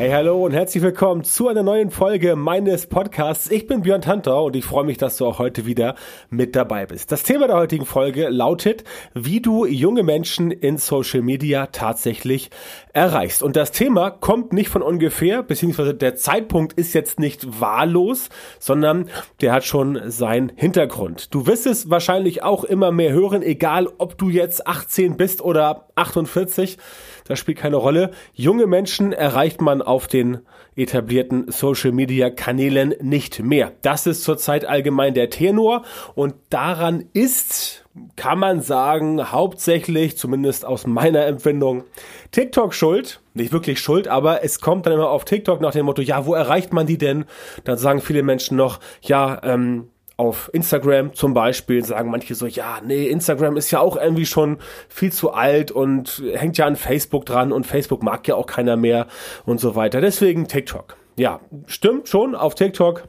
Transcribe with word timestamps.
Hey, 0.00 0.08
hallo 0.12 0.46
und 0.46 0.52
herzlich 0.52 0.82
willkommen 0.82 1.24
zu 1.24 1.48
einer 1.48 1.62
neuen 1.62 1.90
Folge 1.90 2.34
meines 2.34 2.86
Podcasts. 2.86 3.50
Ich 3.50 3.66
bin 3.66 3.82
Björn 3.82 4.00
Tantau 4.00 4.46
und 4.46 4.56
ich 4.56 4.64
freue 4.64 4.86
mich, 4.86 4.96
dass 4.96 5.18
du 5.18 5.26
auch 5.26 5.38
heute 5.38 5.66
wieder 5.66 5.94
mit 6.30 6.56
dabei 6.56 6.86
bist. 6.86 7.12
Das 7.12 7.22
Thema 7.22 7.48
der 7.48 7.56
heutigen 7.56 7.84
Folge 7.84 8.30
lautet, 8.30 8.84
wie 9.12 9.42
du 9.42 9.66
junge 9.66 10.02
Menschen 10.02 10.52
in 10.52 10.78
Social 10.78 11.20
Media 11.20 11.66
tatsächlich 11.66 12.48
erreichst. 12.92 13.42
Und 13.42 13.56
das 13.56 13.72
Thema 13.72 14.10
kommt 14.10 14.52
nicht 14.52 14.68
von 14.68 14.82
ungefähr, 14.82 15.42
beziehungsweise 15.42 15.94
der 15.94 16.16
Zeitpunkt 16.16 16.72
ist 16.74 16.92
jetzt 16.92 17.20
nicht 17.20 17.60
wahllos, 17.60 18.28
sondern 18.58 19.08
der 19.40 19.52
hat 19.52 19.64
schon 19.64 20.10
seinen 20.10 20.52
Hintergrund. 20.54 21.34
Du 21.34 21.46
wirst 21.46 21.66
es 21.66 21.90
wahrscheinlich 21.90 22.42
auch 22.42 22.64
immer 22.64 22.90
mehr 22.90 23.12
hören, 23.12 23.42
egal 23.42 23.88
ob 23.98 24.18
du 24.18 24.28
jetzt 24.28 24.66
18 24.66 25.16
bist 25.16 25.40
oder 25.40 25.88
48. 25.94 26.78
Das 27.24 27.38
spielt 27.38 27.58
keine 27.58 27.76
Rolle. 27.76 28.10
Junge 28.32 28.66
Menschen 28.66 29.12
erreicht 29.12 29.60
man 29.60 29.82
auf 29.82 30.08
den 30.08 30.40
etablierten 30.76 31.50
Social 31.50 31.92
Media 31.92 32.30
Kanälen 32.30 32.94
nicht 33.00 33.40
mehr. 33.42 33.72
Das 33.82 34.06
ist 34.06 34.22
zurzeit 34.22 34.64
allgemein 34.64 35.14
der 35.14 35.30
Tenor 35.30 35.84
und 36.14 36.34
daran 36.48 37.04
ist, 37.12 37.84
kann 38.16 38.38
man 38.38 38.60
sagen, 38.60 39.32
hauptsächlich, 39.32 40.16
zumindest 40.16 40.64
aus 40.64 40.86
meiner 40.86 41.26
Empfindung, 41.26 41.84
TikTok 42.30 42.74
schuld. 42.74 43.20
Nicht 43.34 43.52
wirklich 43.52 43.80
schuld, 43.80 44.06
aber 44.08 44.44
es 44.44 44.60
kommt 44.60 44.86
dann 44.86 44.92
immer 44.92 45.10
auf 45.10 45.24
TikTok 45.24 45.60
nach 45.60 45.72
dem 45.72 45.86
Motto, 45.86 46.02
ja, 46.02 46.26
wo 46.26 46.34
erreicht 46.34 46.72
man 46.72 46.86
die 46.86 46.98
denn? 46.98 47.24
Dann 47.64 47.78
sagen 47.78 48.00
viele 48.00 48.22
Menschen 48.22 48.56
noch, 48.56 48.80
ja, 49.02 49.40
ähm, 49.42 49.88
auf 50.16 50.50
Instagram 50.52 51.14
zum 51.14 51.32
Beispiel 51.32 51.82
sagen 51.82 52.10
manche 52.10 52.34
so, 52.34 52.46
ja, 52.46 52.80
nee, 52.84 53.06
Instagram 53.06 53.56
ist 53.56 53.70
ja 53.70 53.80
auch 53.80 53.96
irgendwie 53.96 54.26
schon 54.26 54.58
viel 54.90 55.10
zu 55.10 55.32
alt 55.32 55.70
und 55.72 56.22
hängt 56.34 56.58
ja 56.58 56.66
an 56.66 56.76
Facebook 56.76 57.24
dran 57.24 57.52
und 57.52 57.66
Facebook 57.66 58.02
mag 58.02 58.28
ja 58.28 58.34
auch 58.34 58.46
keiner 58.46 58.76
mehr 58.76 59.06
und 59.46 59.60
so 59.60 59.76
weiter. 59.76 60.02
Deswegen 60.02 60.46
TikTok. 60.46 60.96
Ja, 61.16 61.40
stimmt 61.66 62.06
schon, 62.06 62.34
auf 62.34 62.54
TikTok 62.54 63.04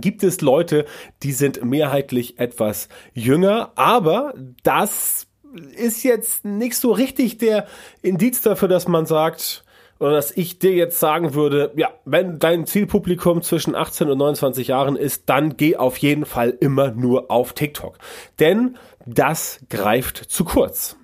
gibt 0.00 0.22
es 0.22 0.40
Leute, 0.40 0.86
die 1.22 1.32
sind 1.32 1.64
mehrheitlich 1.64 2.38
etwas 2.38 2.88
jünger, 3.12 3.72
aber 3.76 4.34
das 4.62 5.26
ist 5.76 6.02
jetzt 6.02 6.44
nicht 6.44 6.76
so 6.76 6.92
richtig 6.92 7.38
der 7.38 7.66
Indiz 8.00 8.40
dafür, 8.40 8.68
dass 8.68 8.88
man 8.88 9.06
sagt, 9.06 9.64
oder 9.98 10.12
dass 10.12 10.36
ich 10.36 10.58
dir 10.58 10.72
jetzt 10.72 10.98
sagen 10.98 11.34
würde, 11.34 11.72
ja, 11.76 11.90
wenn 12.04 12.38
dein 12.38 12.66
Zielpublikum 12.66 13.42
zwischen 13.42 13.76
18 13.76 14.10
und 14.10 14.18
29 14.18 14.68
Jahren 14.68 14.96
ist, 14.96 15.28
dann 15.28 15.56
geh 15.56 15.76
auf 15.76 15.96
jeden 15.98 16.24
Fall 16.24 16.56
immer 16.58 16.90
nur 16.90 17.30
auf 17.30 17.52
TikTok. 17.52 17.98
Denn 18.40 18.76
das 19.06 19.60
greift 19.68 20.16
zu 20.16 20.44
kurz. 20.44 20.96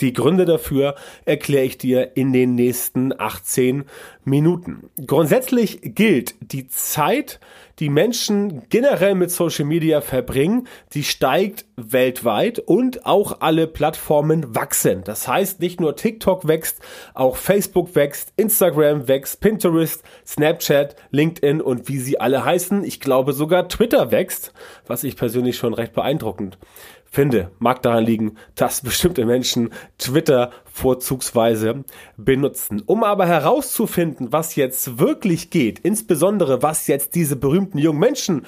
Die 0.00 0.12
Gründe 0.12 0.44
dafür 0.44 0.94
erkläre 1.24 1.64
ich 1.64 1.78
dir 1.78 2.16
in 2.16 2.32
den 2.32 2.54
nächsten 2.54 3.18
18 3.18 3.84
Minuten. 4.24 4.90
Grundsätzlich 5.06 5.80
gilt, 5.82 6.34
die 6.40 6.68
Zeit, 6.68 7.40
die 7.78 7.88
Menschen 7.88 8.62
generell 8.68 9.14
mit 9.14 9.30
Social 9.30 9.64
Media 9.64 10.00
verbringen, 10.00 10.68
die 10.92 11.02
steigt 11.02 11.64
weltweit 11.76 12.60
und 12.60 13.04
auch 13.04 13.40
alle 13.40 13.66
Plattformen 13.66 14.54
wachsen. 14.54 15.02
Das 15.04 15.26
heißt, 15.26 15.60
nicht 15.60 15.80
nur 15.80 15.96
TikTok 15.96 16.46
wächst, 16.46 16.80
auch 17.14 17.36
Facebook 17.36 17.94
wächst, 17.96 18.32
Instagram 18.36 19.08
wächst, 19.08 19.40
Pinterest, 19.40 20.04
Snapchat, 20.26 20.96
LinkedIn 21.10 21.60
und 21.60 21.88
wie 21.88 21.98
sie 21.98 22.20
alle 22.20 22.44
heißen. 22.44 22.84
Ich 22.84 23.00
glaube 23.00 23.32
sogar 23.32 23.68
Twitter 23.68 24.12
wächst, 24.12 24.52
was 24.86 25.04
ich 25.04 25.16
persönlich 25.16 25.56
schon 25.56 25.74
recht 25.74 25.92
beeindruckend 25.92 26.58
finde, 27.14 27.50
mag 27.58 27.80
daran 27.82 28.04
liegen, 28.04 28.36
dass 28.56 28.80
bestimmte 28.82 29.24
Menschen 29.24 29.70
Twitter 29.98 30.50
vorzugsweise 30.64 31.84
benutzen. 32.16 32.82
Um 32.84 33.04
aber 33.04 33.26
herauszufinden, 33.26 34.32
was 34.32 34.56
jetzt 34.56 34.98
wirklich 34.98 35.50
geht, 35.50 35.78
insbesondere 35.78 36.62
was 36.62 36.86
jetzt 36.88 37.14
diese 37.14 37.36
berühmten 37.36 37.78
jungen 37.78 38.00
Menschen 38.00 38.46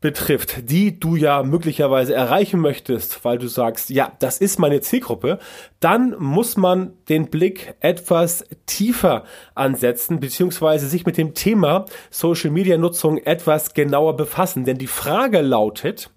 betrifft, 0.00 0.70
die 0.70 0.98
du 0.98 1.14
ja 1.14 1.42
möglicherweise 1.42 2.14
erreichen 2.14 2.58
möchtest, 2.58 3.22
weil 3.24 3.36
du 3.36 3.48
sagst, 3.48 3.90
ja, 3.90 4.12
das 4.18 4.38
ist 4.38 4.58
meine 4.58 4.80
Zielgruppe, 4.80 5.38
dann 5.78 6.16
muss 6.18 6.56
man 6.56 6.94
den 7.10 7.28
Blick 7.28 7.74
etwas 7.80 8.46
tiefer 8.64 9.24
ansetzen, 9.54 10.18
beziehungsweise 10.18 10.88
sich 10.88 11.04
mit 11.04 11.18
dem 11.18 11.34
Thema 11.34 11.84
Social 12.10 12.50
Media 12.50 12.78
Nutzung 12.78 13.18
etwas 13.18 13.74
genauer 13.74 14.16
befassen. 14.16 14.64
Denn 14.64 14.78
die 14.78 14.86
Frage 14.86 15.42
lautet, 15.42 16.10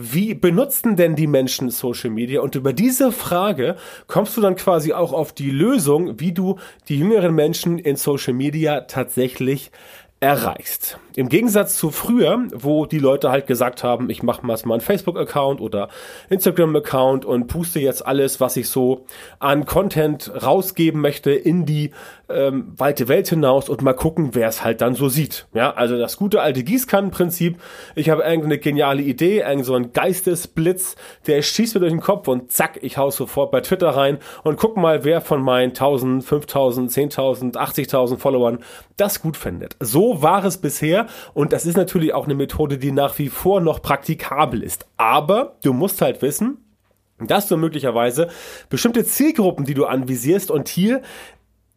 wie 0.00 0.32
benutzen 0.34 0.94
denn 0.94 1.16
die 1.16 1.26
Menschen 1.26 1.70
Social 1.70 2.10
Media? 2.10 2.40
Und 2.40 2.54
über 2.54 2.72
diese 2.72 3.10
Frage 3.10 3.76
kommst 4.06 4.36
du 4.36 4.40
dann 4.40 4.54
quasi 4.54 4.92
auch 4.92 5.12
auf 5.12 5.32
die 5.32 5.50
Lösung, 5.50 6.20
wie 6.20 6.32
du 6.32 6.58
die 6.88 6.98
jüngeren 6.98 7.34
Menschen 7.34 7.78
in 7.78 7.96
Social 7.96 8.32
Media 8.32 8.82
tatsächlich 8.82 9.72
erreichst. 10.20 10.98
Im 11.18 11.28
Gegensatz 11.28 11.76
zu 11.76 11.90
früher, 11.90 12.44
wo 12.54 12.86
die 12.86 13.00
Leute 13.00 13.32
halt 13.32 13.48
gesagt 13.48 13.82
haben, 13.82 14.08
ich 14.08 14.22
mache 14.22 14.46
mal 14.46 14.56
einen 14.62 14.80
Facebook-Account 14.80 15.60
oder 15.60 15.88
Instagram-Account 16.30 17.24
und 17.24 17.48
puste 17.48 17.80
jetzt 17.80 18.06
alles, 18.06 18.38
was 18.38 18.56
ich 18.56 18.68
so 18.68 19.04
an 19.40 19.66
Content 19.66 20.30
rausgeben 20.40 21.00
möchte, 21.00 21.32
in 21.32 21.66
die 21.66 21.90
ähm, 22.28 22.72
weite 22.76 23.08
Welt 23.08 23.26
hinaus 23.26 23.68
und 23.68 23.82
mal 23.82 23.94
gucken, 23.94 24.36
wer 24.36 24.46
es 24.46 24.62
halt 24.62 24.80
dann 24.80 24.94
so 24.94 25.08
sieht. 25.08 25.48
Ja, 25.54 25.72
also 25.72 25.98
das 25.98 26.18
gute 26.18 26.40
alte 26.40 26.62
Gießkannenprinzip. 26.62 27.58
Ich 27.96 28.10
habe 28.10 28.22
irgendeine 28.22 28.58
geniale 28.58 29.02
Idee, 29.02 29.40
irgend 29.40 29.64
so 29.64 29.74
ein 29.74 29.92
Geistesblitz, 29.92 30.94
der 31.26 31.42
schießt 31.42 31.74
mir 31.74 31.80
durch 31.80 31.92
den 31.92 32.00
Kopf 32.00 32.28
und 32.28 32.52
zack, 32.52 32.78
ich 32.82 32.96
hau 32.96 33.10
sofort 33.10 33.50
bei 33.50 33.60
Twitter 33.60 33.88
rein 33.88 34.18
und 34.44 34.56
guck 34.56 34.76
mal, 34.76 35.02
wer 35.02 35.20
von 35.20 35.42
meinen 35.42 35.70
1000, 35.70 36.22
5000, 36.22 36.92
10.000, 36.92 37.54
80.000 37.54 38.18
Followern 38.18 38.60
das 38.96 39.20
gut 39.20 39.36
findet. 39.36 39.76
So 39.80 40.22
war 40.22 40.44
es 40.44 40.58
bisher 40.58 41.07
und 41.34 41.52
das 41.52 41.66
ist 41.66 41.76
natürlich 41.76 42.14
auch 42.14 42.24
eine 42.24 42.34
Methode, 42.34 42.78
die 42.78 42.92
nach 42.92 43.18
wie 43.18 43.28
vor 43.28 43.60
noch 43.60 43.82
praktikabel 43.82 44.62
ist. 44.62 44.86
Aber 44.96 45.56
du 45.62 45.72
musst 45.72 46.00
halt 46.00 46.22
wissen, 46.22 46.58
dass 47.18 47.48
du 47.48 47.56
möglicherweise 47.56 48.28
bestimmte 48.68 49.04
Zielgruppen, 49.04 49.64
die 49.64 49.74
du 49.74 49.86
anvisierst 49.86 50.50
und 50.50 50.68
hier 50.68 51.02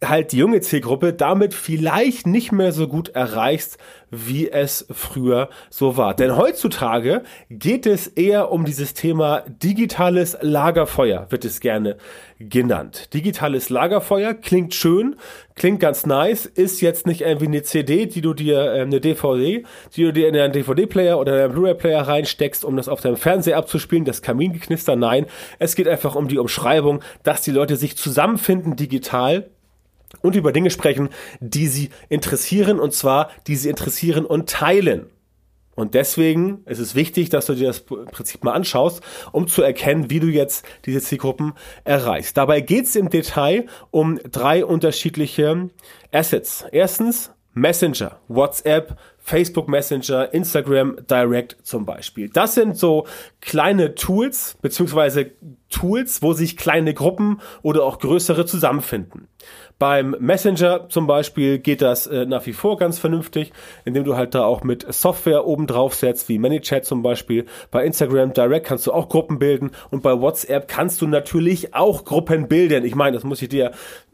halt 0.04 0.32
die 0.32 0.38
junge 0.38 0.62
Zielgruppe 0.62 1.14
damit 1.14 1.54
vielleicht 1.54 2.26
nicht 2.26 2.52
mehr 2.52 2.72
so 2.72 2.88
gut 2.88 3.10
erreichst, 3.10 3.78
wie 4.10 4.50
es 4.50 4.86
früher 4.92 5.50
so 5.70 5.96
war. 5.96 6.16
Denn 6.16 6.36
heutzutage 6.36 7.24
geht 7.50 7.86
es 7.86 8.08
eher 8.08 8.52
um 8.52 8.66
dieses 8.66 8.94
Thema 8.94 9.44
digitales 9.48 10.38
Lagerfeuer, 10.42 11.28
wird 11.30 11.46
es 11.46 11.60
gerne 11.60 11.98
genannt. 12.40 13.14
Digitales 13.14 13.70
Lagerfeuer 13.70 14.34
klingt 14.34 14.74
schön, 14.74 15.16
klingt 15.56 15.80
ganz 15.80 16.06
nice, 16.06 16.48
ist 16.48 16.82
jetzt 16.82 17.06
nicht 17.06 17.22
irgendwie 17.22 17.46
eine 17.46 17.62
CD, 17.62 18.08
die 18.08 18.22
du 18.22 18.34
dir, 18.34 18.74
äh, 18.74 18.82
eine 18.82 19.00
DVD, 19.00 19.64
die 19.96 20.04
du 20.04 20.12
dir 20.12 20.28
in 20.28 20.36
einen 20.36 20.52
DVD-Player 20.52 21.20
oder 21.20 21.44
einen 21.44 21.54
Blu-ray-Player 21.54 22.02
reinsteckst, 22.02 22.66
um 22.66 22.76
das 22.76 22.90
auf 22.90 23.02
deinem 23.02 23.18
Fernseher 23.18 23.58
abzuspielen, 23.58 24.04
das 24.04 24.24
Kamingeknister, 24.24 24.96
nein. 24.96 25.28
Es 25.60 25.76
geht 25.76 25.88
einfach 25.88 26.16
um 26.16 26.28
die 26.28 26.40
Umschreibung, 26.40 27.02
dass 27.24 27.44
die 27.44 27.52
Leute 27.52 27.76
sich 27.76 27.96
zusammenfinden 27.96 28.76
digital 28.76 29.50
und 30.22 30.36
über 30.36 30.52
Dinge 30.52 30.72
sprechen, 30.72 31.10
die 31.40 31.68
sie 31.68 31.90
interessieren 32.10 32.80
und 32.80 32.94
zwar, 32.94 33.30
die 33.48 33.56
sie 33.56 33.70
interessieren 33.70 34.26
und 34.26 34.50
teilen. 34.50 35.08
Und 35.76 35.94
deswegen 35.94 36.64
ist 36.66 36.80
es 36.80 36.96
wichtig, 36.96 37.30
dass 37.30 37.46
du 37.46 37.56
dir 37.56 37.68
das 37.68 37.80
Prinzip 37.82 38.44
mal 38.44 38.54
anschaust, 38.54 39.02
um 39.32 39.48
zu 39.48 39.62
erkennen, 39.62 40.10
wie 40.10 40.20
du 40.20 40.28
jetzt 40.28 40.66
diese 40.86 41.02
Zielgruppen 41.02 41.54
erreichst. 41.86 42.36
Dabei 42.36 42.62
geht 42.62 42.86
es 42.86 42.96
im 42.96 43.10
Detail 43.10 43.66
um 43.90 44.20
drei 44.30 44.66
unterschiedliche 44.66 45.70
Assets. 46.12 46.66
Erstens 46.72 47.32
Messenger, 47.54 48.20
WhatsApp, 48.28 48.98
Facebook 49.18 49.68
Messenger, 49.68 50.34
Instagram 50.34 50.98
Direct 51.10 51.58
zum 51.64 51.86
Beispiel. 51.86 52.30
Das 52.30 52.56
sind 52.56 52.78
so 52.78 53.06
kleine 53.40 53.94
Tools, 53.96 54.58
beziehungsweise 54.62 55.32
Tools, 55.70 56.22
wo 56.22 56.34
sich 56.34 56.58
kleine 56.58 56.94
Gruppen 56.94 57.40
oder 57.62 57.84
auch 57.84 58.00
größere 58.00 58.46
zusammenfinden. 58.46 59.28
Beim 59.80 60.16
Messenger 60.20 60.90
zum 60.90 61.08
Beispiel 61.08 61.58
geht 61.58 61.82
das 61.82 62.06
äh, 62.06 62.26
nach 62.26 62.46
wie 62.46 62.54
vor 62.54 62.78
ganz 62.78 63.00
vernünftig, 63.00 63.52
indem 63.84 64.04
du 64.04 64.16
halt 64.16 64.36
da 64.36 64.44
auch 64.44 64.64
mit 64.64 64.86
Software 64.94 65.48
oben 65.48 65.66
drauf 65.66 65.96
setzt, 65.96 66.30
wie 66.30 66.38
ManyChat 66.38 66.86
zum 66.86 67.02
Beispiel. 67.02 67.46
Bei 67.72 67.84
Instagram 67.84 68.34
Direct 68.34 68.68
kannst 68.68 68.86
du 68.86 68.92
auch 68.92 69.10
Gruppen 69.10 69.40
bilden 69.40 69.72
und 69.90 70.04
bei 70.04 70.20
WhatsApp 70.20 70.68
kannst 70.68 71.02
du 71.02 71.08
natürlich 71.08 71.74
auch 71.74 72.06
Gruppen 72.06 72.48
bilden. 72.48 72.86
Ich 72.86 72.94
meine, 72.96 73.16
das 73.16 73.24
muss 73.24 73.42
ich 73.42 73.50
dir, 73.50 73.72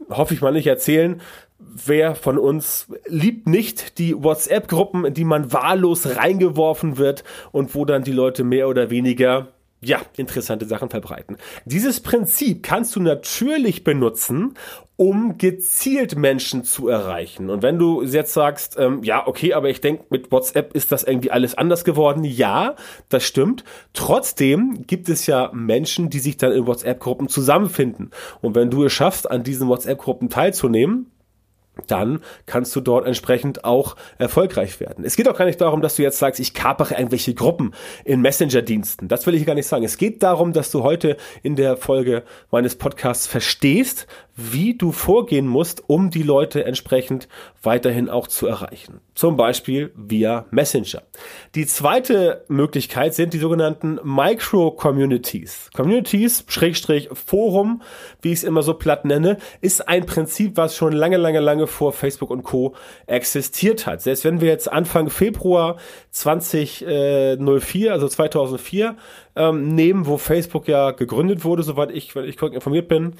hoffe 0.08 0.32
ich 0.32 0.40
mal 0.40 0.52
nicht 0.52 0.66
erzählen. 0.66 1.20
Wer 1.58 2.14
von 2.14 2.38
uns 2.38 2.86
liebt 3.06 3.48
nicht 3.48 3.98
die 3.98 4.14
WhatsApp-Gruppen, 4.22 5.04
in 5.04 5.14
die 5.14 5.24
man 5.24 5.52
wahllos 5.52 6.16
reingeworfen 6.16 6.98
wird 6.98 7.24
und 7.52 7.74
wo 7.74 7.84
dann 7.84 8.04
die 8.04 8.12
Leute 8.12 8.44
mehr 8.44 8.68
oder 8.68 8.90
weniger 8.90 9.48
ja, 9.80 10.00
interessante 10.16 10.66
Sachen 10.66 10.90
verbreiten. 10.90 11.36
Dieses 11.64 12.00
Prinzip 12.00 12.64
kannst 12.64 12.96
du 12.96 13.00
natürlich 13.00 13.84
benutzen, 13.84 14.54
um 14.96 15.38
gezielt 15.38 16.16
Menschen 16.16 16.64
zu 16.64 16.88
erreichen. 16.88 17.48
Und 17.48 17.62
wenn 17.62 17.78
du 17.78 18.02
jetzt 18.02 18.32
sagst, 18.32 18.76
ähm, 18.76 19.04
ja, 19.04 19.24
okay, 19.24 19.54
aber 19.54 19.70
ich 19.70 19.80
denke, 19.80 20.06
mit 20.10 20.32
WhatsApp 20.32 20.74
ist 20.74 20.90
das 20.90 21.04
irgendwie 21.04 21.30
alles 21.30 21.56
anders 21.56 21.84
geworden. 21.84 22.24
Ja, 22.24 22.74
das 23.08 23.22
stimmt. 23.22 23.62
Trotzdem 23.92 24.84
gibt 24.88 25.08
es 25.08 25.26
ja 25.26 25.52
Menschen, 25.54 26.10
die 26.10 26.18
sich 26.18 26.36
dann 26.36 26.50
in 26.50 26.66
WhatsApp-Gruppen 26.66 27.28
zusammenfinden. 27.28 28.10
Und 28.40 28.56
wenn 28.56 28.70
du 28.70 28.82
es 28.84 28.92
schaffst, 28.92 29.30
an 29.30 29.44
diesen 29.44 29.68
WhatsApp-Gruppen 29.68 30.28
teilzunehmen, 30.28 31.12
dann 31.86 32.20
kannst 32.46 32.74
du 32.76 32.80
dort 32.80 33.06
entsprechend 33.06 33.64
auch 33.64 33.96
erfolgreich 34.18 34.80
werden. 34.80 35.04
Es 35.04 35.16
geht 35.16 35.28
auch 35.28 35.36
gar 35.36 35.44
nicht 35.44 35.60
darum, 35.60 35.80
dass 35.80 35.96
du 35.96 36.02
jetzt 36.02 36.18
sagst, 36.18 36.40
ich 36.40 36.54
kapere 36.54 36.94
irgendwelche 36.94 37.34
Gruppen 37.34 37.72
in 38.04 38.20
Messenger-Diensten. 38.20 39.08
Das 39.08 39.26
will 39.26 39.34
ich 39.34 39.46
gar 39.46 39.54
nicht 39.54 39.66
sagen. 39.66 39.84
Es 39.84 39.98
geht 39.98 40.22
darum, 40.22 40.52
dass 40.52 40.70
du 40.70 40.82
heute 40.82 41.16
in 41.42 41.56
der 41.56 41.76
Folge 41.76 42.22
meines 42.50 42.76
Podcasts 42.76 43.26
verstehst, 43.26 44.06
wie 44.38 44.78
du 44.78 44.92
vorgehen 44.92 45.48
musst, 45.48 45.82
um 45.88 46.10
die 46.10 46.22
Leute 46.22 46.64
entsprechend 46.64 47.28
weiterhin 47.60 48.08
auch 48.08 48.28
zu 48.28 48.46
erreichen. 48.46 49.00
Zum 49.14 49.36
Beispiel 49.36 49.92
via 49.96 50.46
Messenger. 50.52 51.02
Die 51.56 51.66
zweite 51.66 52.44
Möglichkeit 52.46 53.14
sind 53.14 53.34
die 53.34 53.38
sogenannten 53.38 53.98
Micro-Communities. 54.04 55.70
Communities, 55.74 56.44
Schrägstrich 56.46 57.08
Forum, 57.12 57.82
wie 58.22 58.28
ich 58.28 58.38
es 58.38 58.44
immer 58.44 58.62
so 58.62 58.74
platt 58.74 59.04
nenne, 59.04 59.38
ist 59.60 59.88
ein 59.88 60.06
Prinzip, 60.06 60.56
was 60.56 60.76
schon 60.76 60.92
lange, 60.92 61.16
lange, 61.16 61.40
lange 61.40 61.66
vor 61.66 61.92
Facebook 61.92 62.30
und 62.30 62.44
Co. 62.44 62.76
existiert 63.06 63.86
hat. 63.86 64.02
Selbst 64.02 64.24
wenn 64.24 64.40
wir 64.40 64.48
jetzt 64.48 64.70
Anfang 64.70 65.10
Februar 65.10 65.78
2004, 66.10 67.92
also 67.92 68.06
2004, 68.06 68.96
ähm, 69.38 69.68
nehmen, 69.74 70.06
wo 70.06 70.18
Facebook 70.18 70.68
ja 70.68 70.90
gegründet 70.90 71.44
wurde, 71.44 71.62
soweit 71.62 71.90
ich, 71.90 72.14
wenn 72.14 72.24
ich 72.24 72.36
korrekt 72.36 72.56
informiert 72.56 72.88
bin. 72.88 73.14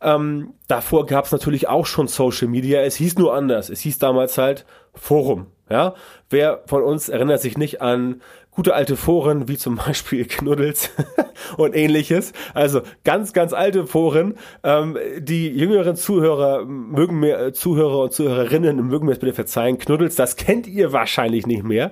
Ähm, 0.00 0.54
davor 0.68 1.06
gab 1.06 1.26
es 1.26 1.32
natürlich 1.32 1.68
auch 1.68 1.86
schon 1.86 2.06
Social 2.06 2.48
Media. 2.48 2.80
Es 2.82 2.96
hieß 2.96 3.18
nur 3.18 3.34
anders. 3.34 3.68
Es 3.68 3.80
hieß 3.80 3.98
damals 3.98 4.38
halt 4.38 4.64
Forum. 4.94 5.48
Ja, 5.70 5.94
wer 6.28 6.62
von 6.66 6.82
uns 6.82 7.08
erinnert 7.08 7.40
sich 7.40 7.56
nicht 7.56 7.80
an 7.80 8.20
gute 8.50 8.74
alte 8.74 8.96
Foren 8.96 9.48
wie 9.48 9.56
zum 9.56 9.76
Beispiel 9.86 10.26
Knuddels 10.26 10.90
und 11.56 11.74
ähnliches? 11.74 12.32
Also 12.52 12.82
ganz, 13.02 13.32
ganz 13.32 13.52
alte 13.52 13.86
Foren. 13.86 14.34
Ähm, 14.62 14.98
die 15.18 15.48
jüngeren 15.48 15.96
Zuhörer 15.96 16.64
mögen 16.66 17.18
mir, 17.18 17.38
äh, 17.38 17.52
Zuhörer 17.52 18.00
und 18.00 18.12
Zuhörerinnen 18.12 18.76
mögen 18.86 19.06
mir 19.06 19.12
das 19.12 19.20
bitte 19.20 19.32
verzeihen. 19.32 19.78
Knuddels, 19.78 20.16
das 20.16 20.36
kennt 20.36 20.66
ihr 20.66 20.92
wahrscheinlich 20.92 21.46
nicht 21.46 21.64
mehr. 21.64 21.90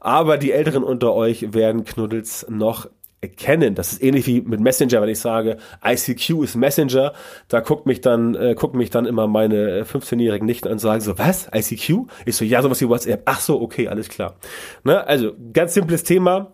Aber 0.00 0.36
die 0.36 0.52
Älteren 0.52 0.84
unter 0.84 1.14
euch 1.14 1.54
werden 1.54 1.84
Knuddels 1.84 2.46
noch 2.50 2.88
erkennen. 3.24 3.74
Das 3.74 3.92
ist 3.92 4.02
ähnlich 4.02 4.26
wie 4.26 4.40
mit 4.40 4.60
Messenger, 4.60 5.02
wenn 5.02 5.08
ich 5.08 5.18
sage, 5.18 5.56
ICQ 5.84 6.42
ist 6.42 6.54
Messenger, 6.54 7.12
da 7.48 7.60
guckt 7.60 7.86
mich 7.86 8.00
dann, 8.00 8.34
äh, 8.34 8.54
guckt 8.54 8.74
mich 8.74 8.90
dann 8.90 9.06
immer 9.06 9.26
meine 9.26 9.84
15-jährigen 9.84 10.46
Nichten 10.46 10.68
an 10.68 10.74
und 10.74 10.78
sagen 10.78 11.00
so, 11.00 11.18
was? 11.18 11.48
ICQ? 11.54 12.06
Ich 12.26 12.36
so, 12.36 12.44
ja, 12.44 12.62
sowas 12.62 12.80
wie 12.80 12.88
WhatsApp. 12.88 13.22
Ach 13.24 13.40
so, 13.40 13.60
okay, 13.60 13.88
alles 13.88 14.08
klar. 14.08 14.36
Ne? 14.84 15.06
Also, 15.06 15.32
ganz 15.52 15.74
simples 15.74 16.04
Thema, 16.04 16.52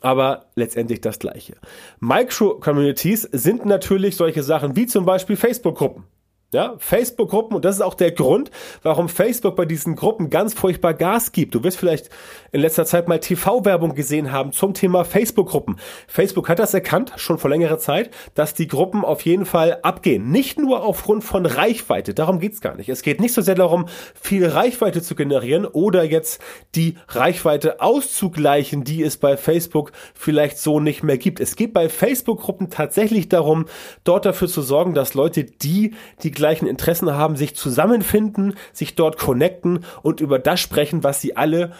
aber 0.00 0.46
letztendlich 0.54 1.00
das 1.00 1.18
gleiche. 1.18 1.54
Micro-Communities 2.00 3.22
sind 3.32 3.66
natürlich 3.66 4.16
solche 4.16 4.42
Sachen 4.42 4.76
wie 4.76 4.86
zum 4.86 5.04
Beispiel 5.04 5.36
Facebook-Gruppen. 5.36 6.04
Ja, 6.50 6.76
Facebook-Gruppen, 6.78 7.56
und 7.56 7.66
das 7.66 7.76
ist 7.76 7.82
auch 7.82 7.94
der 7.94 8.10
Grund, 8.10 8.50
warum 8.82 9.10
Facebook 9.10 9.54
bei 9.54 9.66
diesen 9.66 9.96
Gruppen 9.96 10.30
ganz 10.30 10.54
furchtbar 10.54 10.94
Gas 10.94 11.32
gibt. 11.32 11.54
Du 11.54 11.62
wirst 11.62 11.76
vielleicht 11.76 12.08
in 12.52 12.60
letzter 12.60 12.86
Zeit 12.86 13.08
mal 13.08 13.20
TV-Werbung 13.20 13.94
gesehen 13.94 14.32
haben 14.32 14.52
zum 14.52 14.74
Thema 14.74 15.04
Facebook-Gruppen. 15.04 15.76
Facebook 16.06 16.48
hat 16.48 16.58
das 16.58 16.74
erkannt, 16.74 17.12
schon 17.16 17.38
vor 17.38 17.50
längerer 17.50 17.78
Zeit, 17.78 18.10
dass 18.34 18.54
die 18.54 18.68
Gruppen 18.68 19.04
auf 19.04 19.22
jeden 19.22 19.44
Fall 19.44 19.78
abgehen. 19.82 20.30
Nicht 20.30 20.58
nur 20.58 20.82
aufgrund 20.82 21.24
von 21.24 21.46
Reichweite, 21.46 22.14
darum 22.14 22.40
geht's 22.40 22.60
gar 22.60 22.74
nicht. 22.76 22.88
Es 22.88 23.02
geht 23.02 23.20
nicht 23.20 23.34
so 23.34 23.42
sehr 23.42 23.54
darum, 23.54 23.86
viel 24.14 24.46
Reichweite 24.46 25.02
zu 25.02 25.14
generieren 25.14 25.66
oder 25.66 26.04
jetzt 26.04 26.40
die 26.74 26.96
Reichweite 27.08 27.80
auszugleichen, 27.80 28.84
die 28.84 29.02
es 29.02 29.16
bei 29.16 29.36
Facebook 29.36 29.92
vielleicht 30.14 30.58
so 30.58 30.80
nicht 30.80 31.02
mehr 31.02 31.18
gibt. 31.18 31.40
Es 31.40 31.56
geht 31.56 31.72
bei 31.72 31.88
Facebook-Gruppen 31.88 32.70
tatsächlich 32.70 33.28
darum, 33.28 33.66
dort 34.04 34.24
dafür 34.24 34.48
zu 34.48 34.62
sorgen, 34.62 34.94
dass 34.94 35.14
Leute, 35.14 35.44
die 35.44 35.94
die 36.22 36.30
gleichen 36.30 36.66
Interessen 36.66 37.12
haben, 37.12 37.36
sich 37.36 37.54
zusammenfinden, 37.56 38.54
sich 38.72 38.94
dort 38.94 39.18
connecten 39.18 39.84
und 40.02 40.20
über 40.20 40.38
das 40.38 40.60
sprechen, 40.60 41.04
was 41.04 41.20
sie 41.20 41.36
alle 41.36 41.72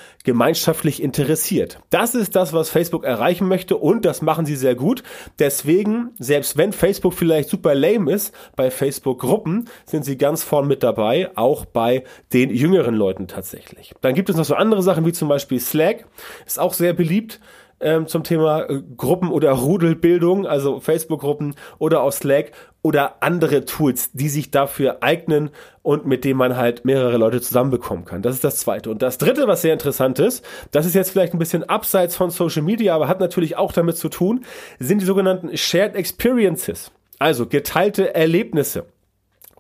gemeinschaftlich 0.58 1.02
interessiert. 1.02 1.78
Das 1.90 2.16
ist 2.16 2.34
das, 2.34 2.52
was 2.52 2.69
Facebook 2.69 3.05
erreichen 3.05 3.46
möchte 3.46 3.76
und 3.76 4.05
das 4.05 4.22
machen 4.22 4.44
sie 4.44 4.56
sehr 4.56 4.75
gut. 4.75 5.05
Deswegen, 5.38 6.10
selbst 6.19 6.56
wenn 6.56 6.72
Facebook 6.72 7.14
vielleicht 7.14 7.49
super 7.49 7.76
lame 7.76 8.12
ist, 8.12 8.34
bei 8.56 8.70
Facebook-Gruppen 8.70 9.66
sind 9.87 10.05
sie 10.05 10.19
ganz 10.19 10.43
vorn 10.43 10.66
mit 10.66 10.82
dabei, 10.82 11.31
auch 11.37 11.64
bei 11.64 12.02
den 12.32 12.50
jüngeren 12.50 12.96
Leuten 12.96 13.28
tatsächlich. 13.28 13.94
Dann 14.00 14.14
gibt 14.14 14.31
es 14.31 14.37
noch 14.37 14.44
so 14.44 14.56
andere 14.56 14.82
Sachen 14.82 15.06
wie 15.06 15.12
zum 15.12 15.28
Beispiel 15.28 15.60
Slack, 15.60 16.06
ist 16.44 16.58
auch 16.58 16.75
sehr 16.75 16.93
beliebt 16.93 17.40
ähm, 17.81 18.07
zum 18.07 18.25
Thema 18.25 18.69
äh, 18.69 18.83
Gruppen- 18.97 19.31
oder 19.31 19.53
Rudelbildung, 19.53 20.47
also 20.47 20.81
Facebook-Gruppen 20.81 21.55
oder 21.79 22.03
auch 22.03 22.13
Slack 22.13 22.53
oder 22.83 23.23
andere 23.23 23.65
Tools, 23.65 24.13
die 24.13 24.29
sich 24.29 24.51
dafür 24.51 24.99
eignen 25.03 25.51
und 25.83 26.07
mit 26.07 26.25
denen 26.25 26.39
man 26.39 26.57
halt 26.57 26.85
mehrere 26.85 27.17
Leute 27.17 27.41
zusammenbekommen 27.41 28.05
kann. 28.05 28.23
Das 28.23 28.35
ist 28.35 28.45
das 28.45 28.57
Zweite. 28.57 28.91
Und 28.91 29.03
das 29.03 29.19
Dritte, 29.19 29.47
was 29.47 29.63
sehr 29.63 29.73
interessant 29.73 30.19
ist, 30.19 30.45
das 30.71 30.87
ist 30.87 30.95
jetzt 30.95 31.11
vielleicht 31.11 31.35
ein 31.35 31.39
bisschen 31.39 31.65
abseits 31.65 32.17
von 32.17 32.31
Social 32.31 32.63
Media, 32.63 32.95
aber 32.95 33.09
hat 33.09 33.21
natürlich 33.21 33.57
auch 33.57 33.73
damit 33.73 33.97
zu 33.97 34.09
tun, 34.09 34.45
sind 34.79 35.01
die 35.01 35.07
sogenannten 35.07 35.57
Shared 35.57 35.97
Experiences, 35.97 36.91
also 37.19 37.47
geteilte 37.47 38.15
Erlebnisse. 38.15 38.87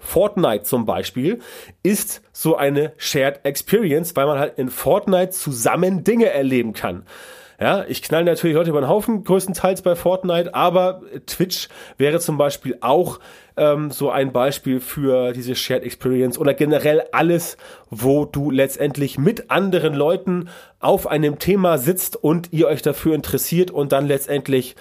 Fortnite 0.00 0.62
zum 0.62 0.86
Beispiel 0.86 1.40
ist 1.82 2.22
so 2.32 2.56
eine 2.56 2.92
Shared 2.98 3.44
Experience, 3.44 4.14
weil 4.14 4.26
man 4.26 4.38
halt 4.38 4.58
in 4.58 4.70
Fortnite 4.70 5.30
zusammen 5.30 6.04
Dinge 6.04 6.30
erleben 6.30 6.72
kann. 6.72 7.04
Ja, 7.60 7.84
ich 7.88 8.02
knall 8.02 8.22
natürlich 8.22 8.56
heute 8.56 8.70
über 8.70 8.80
den 8.80 8.88
Haufen, 8.88 9.24
größtenteils 9.24 9.82
bei 9.82 9.96
Fortnite, 9.96 10.54
aber 10.54 11.02
Twitch 11.26 11.68
wäre 11.96 12.20
zum 12.20 12.38
Beispiel 12.38 12.78
auch 12.82 13.18
ähm, 13.56 13.90
so 13.90 14.10
ein 14.10 14.32
Beispiel 14.32 14.78
für 14.78 15.32
diese 15.32 15.56
Shared 15.56 15.82
Experience 15.82 16.38
oder 16.38 16.54
generell 16.54 17.02
alles, 17.10 17.56
wo 17.90 18.26
du 18.26 18.52
letztendlich 18.52 19.18
mit 19.18 19.50
anderen 19.50 19.94
Leuten 19.94 20.50
auf 20.78 21.08
einem 21.08 21.40
Thema 21.40 21.78
sitzt 21.78 22.14
und 22.14 22.52
ihr 22.52 22.68
euch 22.68 22.82
dafür 22.82 23.16
interessiert 23.16 23.72
und 23.72 23.90
dann 23.90 24.06
letztendlich 24.06 24.76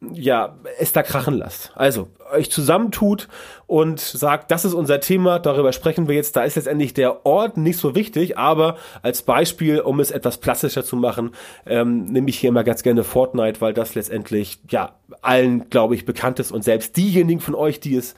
ja, 0.00 0.56
es 0.78 0.92
da 0.92 1.02
krachen 1.02 1.34
lasst. 1.34 1.72
Also, 1.74 2.08
euch 2.32 2.50
zusammentut 2.50 3.26
und 3.66 3.98
sagt, 3.98 4.50
das 4.50 4.64
ist 4.64 4.74
unser 4.74 5.00
Thema, 5.00 5.40
darüber 5.40 5.72
sprechen 5.72 6.06
wir 6.06 6.14
jetzt. 6.14 6.36
Da 6.36 6.44
ist 6.44 6.54
letztendlich 6.54 6.94
der 6.94 7.26
Ort 7.26 7.56
nicht 7.56 7.78
so 7.78 7.94
wichtig, 7.96 8.38
aber 8.38 8.76
als 9.02 9.22
Beispiel, 9.22 9.80
um 9.80 9.98
es 9.98 10.10
etwas 10.10 10.38
plastischer 10.38 10.84
zu 10.84 10.96
machen, 10.96 11.32
ähm, 11.66 12.04
nehme 12.04 12.30
ich 12.30 12.38
hier 12.38 12.48
immer 12.48 12.64
ganz 12.64 12.82
gerne 12.82 13.02
Fortnite, 13.02 13.60
weil 13.60 13.74
das 13.74 13.96
letztendlich, 13.96 14.60
ja, 14.68 14.94
allen, 15.20 15.68
glaube 15.68 15.96
ich, 15.96 16.04
bekannt 16.04 16.38
ist 16.38 16.52
und 16.52 16.62
selbst 16.62 16.96
diejenigen 16.96 17.40
von 17.40 17.54
euch, 17.54 17.80
die 17.80 17.96
es 17.96 18.14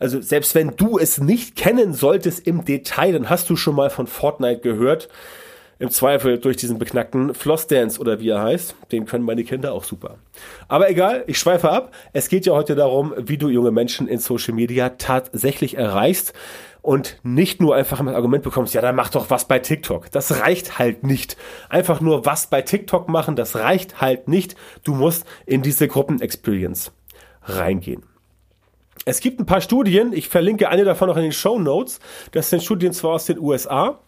also 0.00 0.20
selbst 0.20 0.54
wenn 0.56 0.76
du 0.76 0.98
es 0.98 1.18
nicht 1.18 1.56
kennen 1.56 1.94
solltest 1.94 2.46
im 2.46 2.64
Detail, 2.64 3.12
dann 3.12 3.30
hast 3.30 3.48
du 3.48 3.56
schon 3.56 3.76
mal 3.76 3.90
von 3.90 4.06
Fortnite 4.08 4.60
gehört. 4.60 5.08
Im 5.78 5.90
Zweifel 5.90 6.38
durch 6.38 6.56
diesen 6.56 6.78
beknackten 6.78 7.34
Flossdance 7.34 8.00
oder 8.00 8.20
wie 8.20 8.28
er 8.28 8.42
heißt. 8.42 8.76
Den 8.92 9.06
können 9.06 9.24
meine 9.24 9.44
Kinder 9.44 9.72
auch 9.72 9.84
super. 9.84 10.18
Aber 10.68 10.88
egal, 10.88 11.24
ich 11.26 11.38
schweife 11.38 11.70
ab. 11.70 11.92
Es 12.12 12.28
geht 12.28 12.46
ja 12.46 12.52
heute 12.52 12.74
darum, 12.74 13.12
wie 13.16 13.38
du 13.38 13.48
junge 13.48 13.72
Menschen 13.72 14.06
in 14.06 14.18
Social 14.18 14.54
Media 14.54 14.90
tatsächlich 14.90 15.76
erreichst 15.76 16.32
und 16.84 17.16
nicht 17.22 17.62
nur 17.62 17.74
einfach 17.74 17.98
ein 17.98 18.08
Argument 18.08 18.44
bekommst, 18.44 18.74
ja, 18.74 18.82
dann 18.82 18.94
mach 18.94 19.08
doch 19.08 19.30
was 19.30 19.48
bei 19.48 19.58
TikTok. 19.58 20.10
Das 20.10 20.40
reicht 20.40 20.78
halt 20.78 21.02
nicht. 21.02 21.36
Einfach 21.70 22.02
nur 22.02 22.26
was 22.26 22.48
bei 22.48 22.60
TikTok 22.60 23.08
machen, 23.08 23.36
das 23.36 23.56
reicht 23.56 24.02
halt 24.02 24.28
nicht. 24.28 24.54
Du 24.84 24.94
musst 24.94 25.24
in 25.46 25.62
diese 25.62 25.88
Gruppenexperience 25.88 26.92
reingehen. 27.42 28.02
Es 29.06 29.20
gibt 29.20 29.40
ein 29.40 29.46
paar 29.46 29.62
Studien, 29.62 30.12
ich 30.12 30.28
verlinke 30.28 30.68
eine 30.68 30.84
davon 30.84 31.08
noch 31.08 31.16
in 31.16 31.22
den 31.22 31.32
Show 31.32 31.58
Notes. 31.58 32.00
Das 32.32 32.50
sind 32.50 32.62
Studien 32.62 32.92
zwar 32.92 33.12
aus 33.12 33.26
den 33.26 33.38
USA, 33.38 33.98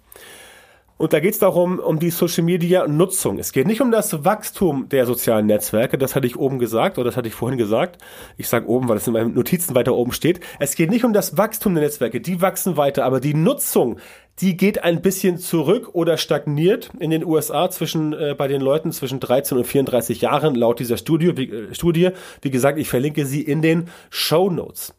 und 0.99 1.13
da 1.13 1.21
geht 1.21 1.35
es 1.35 1.39
darum, 1.39 1.79
um 1.79 1.99
die 1.99 2.11
Social 2.11 2.45
Media 2.45 2.87
Nutzung. 2.87 3.39
Es 3.39 3.53
geht 3.53 3.67
nicht 3.67 3.81
um 3.81 3.91
das 3.91 4.25
Wachstum 4.25 4.89
der 4.89 5.05
sozialen 5.05 5.47
Netzwerke, 5.47 5.99
das 5.99 6.15
hatte 6.15 6.27
ich 6.27 6.37
oben 6.37 6.59
gesagt, 6.59 6.97
oder 6.99 7.07
das 7.07 7.17
hatte 7.17 7.29
ich 7.29 7.35
vorhin 7.35 7.59
gesagt. 7.59 8.01
Ich 8.37 8.49
sage 8.49 8.69
oben, 8.69 8.89
weil 8.89 8.97
das 8.97 9.07
in 9.07 9.13
meinen 9.13 9.35
Notizen 9.35 9.75
weiter 9.75 9.95
oben 9.95 10.13
steht. 10.13 10.41
Es 10.59 10.75
geht 10.75 10.91
nicht 10.91 11.05
um 11.05 11.13
das 11.13 11.37
Wachstum 11.37 11.75
der 11.75 11.85
Netzwerke, 11.85 12.21
die 12.21 12.41
wachsen 12.41 12.77
weiter, 12.77 13.05
aber 13.05 13.21
die 13.21 13.35
Nutzung, 13.35 13.99
die 14.41 14.57
geht 14.57 14.85
ein 14.85 15.01
bisschen 15.01 15.39
zurück 15.39 15.91
oder 15.93 16.19
stagniert 16.19 16.91
in 16.99 17.11
den 17.11 17.25
USA 17.25 17.71
zwischen 17.71 18.13
äh, 18.13 18.35
bei 18.37 18.49
den 18.49 18.61
Leuten 18.61 18.93
zwischen 18.93 19.19
13 19.19 19.59
und 19.59 19.65
34 19.65 20.21
Jahren 20.21 20.55
laut 20.55 20.79
dieser 20.79 20.99
Studie. 20.99 21.37
Wie, 21.37 21.51
äh, 21.51 21.75
Studie. 21.75 22.11
Wie 22.43 22.51
gesagt, 22.51 22.79
ich 22.79 22.89
verlinke 22.89 23.25
sie 23.25 23.41
in 23.41 23.63
den 23.63 23.89
Show 24.11 24.51
Notes. 24.51 24.95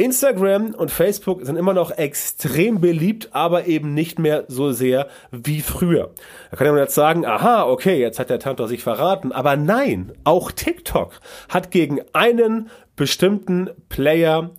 Instagram 0.00 0.74
und 0.74 0.90
Facebook 0.90 1.44
sind 1.44 1.56
immer 1.56 1.74
noch 1.74 1.90
extrem 1.90 2.80
beliebt, 2.80 3.28
aber 3.32 3.66
eben 3.66 3.92
nicht 3.92 4.18
mehr 4.18 4.44
so 4.48 4.72
sehr 4.72 5.08
wie 5.30 5.60
früher. 5.60 6.14
Da 6.50 6.56
kann 6.56 6.68
man 6.68 6.78
jetzt 6.78 6.94
sagen, 6.94 7.26
aha, 7.26 7.64
okay, 7.64 8.00
jetzt 8.00 8.18
hat 8.18 8.30
der 8.30 8.38
Tantor 8.38 8.66
sich 8.66 8.82
verraten. 8.82 9.30
Aber 9.30 9.56
nein, 9.56 10.12
auch 10.24 10.52
TikTok 10.52 11.20
hat 11.50 11.70
gegen 11.70 12.00
einen 12.14 12.70
bestimmten 12.96 13.70
Player 13.90 14.50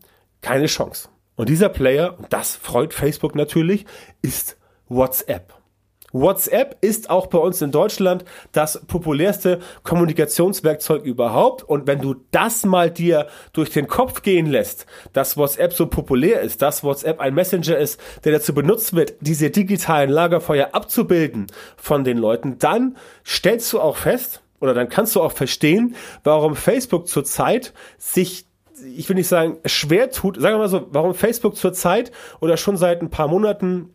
keine 0.41 0.67
Chance. 0.67 1.09
Und 1.35 1.49
dieser 1.49 1.69
Player, 1.69 2.19
und 2.19 2.31
das 2.31 2.55
freut 2.55 2.93
Facebook 2.93 3.33
natürlich, 3.33 3.85
ist 4.21 4.57
WhatsApp. 4.89 5.60
WhatsApp 6.11 6.77
ist 6.81 7.09
auch 7.09 7.27
bei 7.27 7.37
uns 7.37 7.61
in 7.61 7.71
Deutschland 7.71 8.25
das 8.51 8.81
populärste 8.87 9.59
Kommunikationswerkzeug 9.83 11.03
überhaupt. 11.03 11.63
Und 11.63 11.87
wenn 11.87 12.01
du 12.01 12.15
das 12.31 12.65
mal 12.65 12.91
dir 12.91 13.27
durch 13.53 13.69
den 13.69 13.87
Kopf 13.87 14.21
gehen 14.21 14.45
lässt, 14.45 14.85
dass 15.13 15.37
WhatsApp 15.37 15.73
so 15.73 15.87
populär 15.87 16.41
ist, 16.41 16.61
dass 16.61 16.83
WhatsApp 16.83 17.19
ein 17.19 17.33
Messenger 17.33 17.77
ist, 17.77 17.99
der 18.23 18.33
dazu 18.33 18.53
benutzt 18.53 18.95
wird, 18.95 19.13
diese 19.21 19.49
digitalen 19.49 20.09
Lagerfeuer 20.09 20.69
abzubilden 20.73 21.47
von 21.77 22.03
den 22.03 22.17
Leuten, 22.17 22.59
dann 22.59 22.97
stellst 23.25 23.71
du 23.73 23.79
auch 23.79 23.97
fest, 23.97 24.41
oder 24.59 24.75
dann 24.75 24.89
kannst 24.89 25.15
du 25.15 25.21
auch 25.21 25.31
verstehen, 25.31 25.95
warum 26.23 26.55
Facebook 26.55 27.07
zurzeit 27.07 27.73
sich 27.97 28.45
ich 28.95 29.07
will 29.09 29.15
nicht 29.15 29.27
sagen, 29.27 29.57
schwer 29.65 30.09
tut, 30.09 30.41
sagen 30.41 30.55
wir 30.55 30.59
mal 30.59 30.67
so, 30.67 30.87
warum 30.91 31.13
Facebook 31.13 31.55
zurzeit 31.55 32.11
oder 32.39 32.57
schon 32.57 32.77
seit 32.77 33.01
ein 33.01 33.11
paar 33.11 33.27
Monaten 33.27 33.93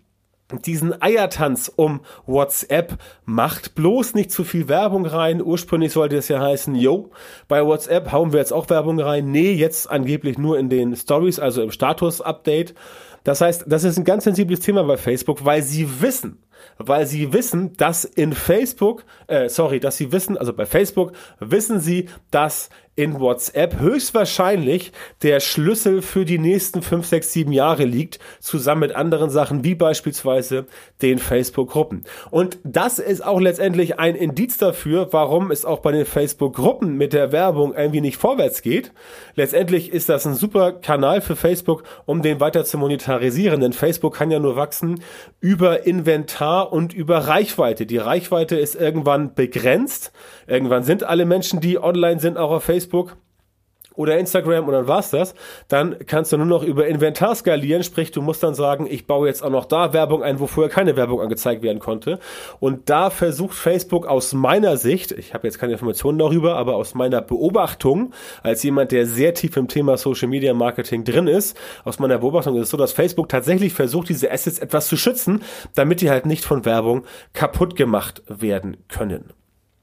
diesen 0.65 1.01
Eiertanz 1.01 1.73
um 1.75 2.01
WhatsApp 2.27 2.99
macht. 3.25 3.75
Bloß 3.75 4.15
nicht 4.15 4.31
zu 4.31 4.45
viel 4.45 4.69
Werbung 4.69 5.07
rein. 5.07 5.43
Ursprünglich 5.43 5.93
sollte 5.93 6.17
es 6.17 6.29
ja 6.29 6.41
heißen, 6.41 6.75
yo, 6.75 7.11
bei 7.49 7.65
WhatsApp 7.65 8.13
hauen 8.13 8.33
wir 8.33 8.41
jetzt 8.41 8.53
auch 8.53 8.71
Werbung 8.71 9.01
rein. 9.01 9.31
Nee, 9.31 9.53
jetzt 9.53 9.91
angeblich 9.91 10.39
nur 10.39 10.59
in 10.59 10.69
den 10.69 10.95
Stories, 10.95 11.39
also 11.39 11.63
im 11.63 11.71
Status-Update. 11.71 12.75
Das 13.25 13.41
heißt, 13.41 13.65
das 13.67 13.83
ist 13.83 13.99
ein 13.99 14.05
ganz 14.05 14.23
sensibles 14.23 14.61
Thema 14.61 14.85
bei 14.85 14.97
Facebook, 14.97 15.45
weil 15.45 15.61
sie 15.61 16.01
wissen, 16.01 16.45
weil 16.79 17.07
sie 17.07 17.33
wissen, 17.33 17.77
dass 17.77 18.05
in 18.05 18.33
Facebook, 18.33 19.05
äh, 19.27 19.49
sorry, 19.49 19.81
dass 19.81 19.97
sie 19.97 20.13
wissen, 20.13 20.39
also 20.39 20.53
bei 20.53 20.65
Facebook 20.65 21.11
wissen 21.41 21.81
sie, 21.81 22.09
dass 22.31 22.69
in 22.97 23.21
WhatsApp 23.21 23.79
höchstwahrscheinlich 23.79 24.91
der 25.23 25.41
Schlüssel 25.41 26.01
für 26.01 26.25
die 26.25 26.39
nächsten 26.39 26.81
5, 26.81 27.07
6, 27.07 27.33
7 27.35 27.53
Jahre 27.53 27.85
liegt, 27.85 28.19
zusammen 28.41 28.81
mit 28.81 28.97
anderen 28.97 29.29
Sachen 29.29 29.65
wie 29.65 29.75
beispielsweise 29.75 30.65
den 31.03 31.19
Facebook-Gruppen. 31.19 32.05
Und 32.31 32.59
das 32.65 32.99
ist 32.99 33.23
auch 33.23 33.39
letztendlich 33.39 33.99
ein 33.99 34.15
Indiz 34.15 34.57
dafür, 34.57 35.13
warum 35.13 35.51
es 35.51 35.67
auch 35.67 35.81
bei 35.81 35.93
den 35.93 36.07
Facebook-Gruppen 36.07 36.97
mit 36.97 37.13
der 37.13 37.33
Werbung 37.33 37.75
irgendwie 37.75 38.01
nicht 38.01 38.17
vorwärts 38.17 38.63
geht. 38.63 38.93
Letztendlich 39.35 39.93
ist 39.93 40.09
das 40.09 40.27
ein 40.27 40.35
super 40.35 40.73
Kanal 40.73 41.21
für 41.21 41.37
Facebook, 41.37 41.83
um 42.07 42.23
den 42.23 42.41
weiter 42.41 42.65
zu 42.65 42.79
monetarisieren, 42.79 43.61
denn 43.61 43.75
Facebook 43.75 44.15
kann 44.15 44.31
ja 44.31 44.39
nur 44.39 44.57
wachsen 44.57 45.03
über 45.41 45.87
Inventar 45.87 46.73
und 46.73 46.95
über 46.95 47.19
Reichweite. 47.19 47.85
Die 47.85 47.99
Reichweite 47.99 48.57
ist 48.57 48.75
irgendwann 48.75 49.35
begrenzt. 49.35 50.13
Irgendwann 50.47 50.83
sind 50.83 51.05
alle 51.05 51.27
Menschen, 51.27 51.61
die 51.61 51.79
online 51.79 52.21
sind, 52.21 52.39
auch 52.39 52.53
auf 52.53 52.65
Facebook 52.65 52.86
Facebook 52.87 53.17
oder 53.97 54.19
Instagram 54.19 54.67
und 54.67 54.73
dann 54.73 54.89
war's 54.89 55.11
das, 55.11 55.35
dann 55.69 55.97
kannst 56.07 56.33
du 56.33 56.37
nur 56.37 56.47
noch 56.47 56.63
über 56.63 56.87
Inventar 56.87 57.35
skalieren, 57.35 57.83
sprich 57.83 58.11
du 58.11 58.23
musst 58.23 58.43
dann 58.43 58.55
sagen, 58.55 58.87
ich 58.89 59.07
baue 59.07 59.27
jetzt 59.27 59.43
auch 59.43 59.51
noch 59.51 59.65
da 59.65 59.93
Werbung 59.93 60.23
ein, 60.23 60.39
wo 60.39 60.47
vorher 60.47 60.73
keine 60.73 60.97
Werbung 60.97 61.21
angezeigt 61.21 61.63
werden 61.63 61.79
konnte. 61.79 62.19
Und 62.61 62.91
da 62.91 63.11
versucht 63.11 63.55
Facebook 63.55 64.07
aus 64.07 64.35
meiner 64.35 64.77
Sicht, 64.77 65.13
ich 65.13 65.35
habe 65.35 65.47
jetzt 65.47 65.59
keine 65.59 65.73
Informationen 65.73 66.19
darüber, 66.19 66.57
aber 66.57 66.77
aus 66.77 66.95
meiner 66.95 67.23
Beobachtung, 67.23 68.13
als 68.43 68.63
jemand, 68.63 68.93
der 68.93 69.07
sehr 69.07 69.35
tief 69.35 69.57
im 69.57 69.69
Thema 69.69 69.97
Social 69.97 70.29
Media 70.29 70.53
Marketing 70.53 71.05
drin 71.05 71.27
ist, 71.27 71.57
aus 71.85 71.99
meiner 71.99 72.19
Beobachtung 72.19 72.55
ist 72.57 72.65
es 72.65 72.71
so, 72.71 72.77
dass 72.77 72.93
Facebook 72.93 73.31
tatsächlich 73.31 73.73
versucht, 73.73 74.11
diese 74.11 74.31
Assets 74.31 74.59
etwas 74.59 74.89
zu 74.89 74.97
schützen, 74.97 75.43
damit 75.75 76.03
die 76.03 76.11
halt 76.11 76.27
nicht 76.27 76.45
von 76.45 76.65
Werbung 76.65 77.05
kaputt 77.33 77.77
gemacht 77.77 78.23
werden 78.29 78.77
können. 78.89 79.33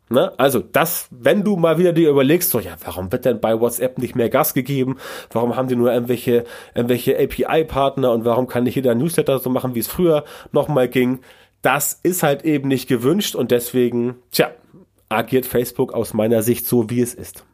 Ne? 0.09 0.31
Also 0.37 0.59
das, 0.59 1.07
wenn 1.11 1.43
du 1.43 1.55
mal 1.55 1.77
wieder 1.77 1.93
dir 1.93 2.09
überlegst, 2.09 2.49
so 2.49 2.59
ja, 2.59 2.75
warum 2.83 3.11
wird 3.11 3.25
denn 3.25 3.39
bei 3.39 3.59
WhatsApp 3.59 3.97
nicht 3.97 4.15
mehr 4.15 4.29
Gas 4.29 4.53
gegeben? 4.53 4.97
Warum 5.31 5.55
haben 5.55 5.67
die 5.67 5.75
nur 5.75 5.91
irgendwelche, 5.91 6.43
irgendwelche 6.75 7.17
API-Partner 7.17 8.11
und 8.11 8.25
warum 8.25 8.47
kann 8.47 8.63
nicht 8.63 8.75
jeder 8.75 8.95
Newsletter 8.95 9.39
so 9.39 9.49
machen, 9.49 9.75
wie 9.75 9.79
es 9.79 9.87
früher 9.87 10.23
nochmal 10.51 10.87
ging? 10.89 11.19
Das 11.61 11.99
ist 12.03 12.23
halt 12.23 12.43
eben 12.43 12.67
nicht 12.67 12.87
gewünscht 12.87 13.35
und 13.35 13.51
deswegen, 13.51 14.15
tja, 14.31 14.51
agiert 15.09 15.45
Facebook 15.45 15.93
aus 15.93 16.13
meiner 16.13 16.41
Sicht 16.41 16.67
so, 16.67 16.89
wie 16.89 17.01
es 17.01 17.13
ist. 17.13 17.45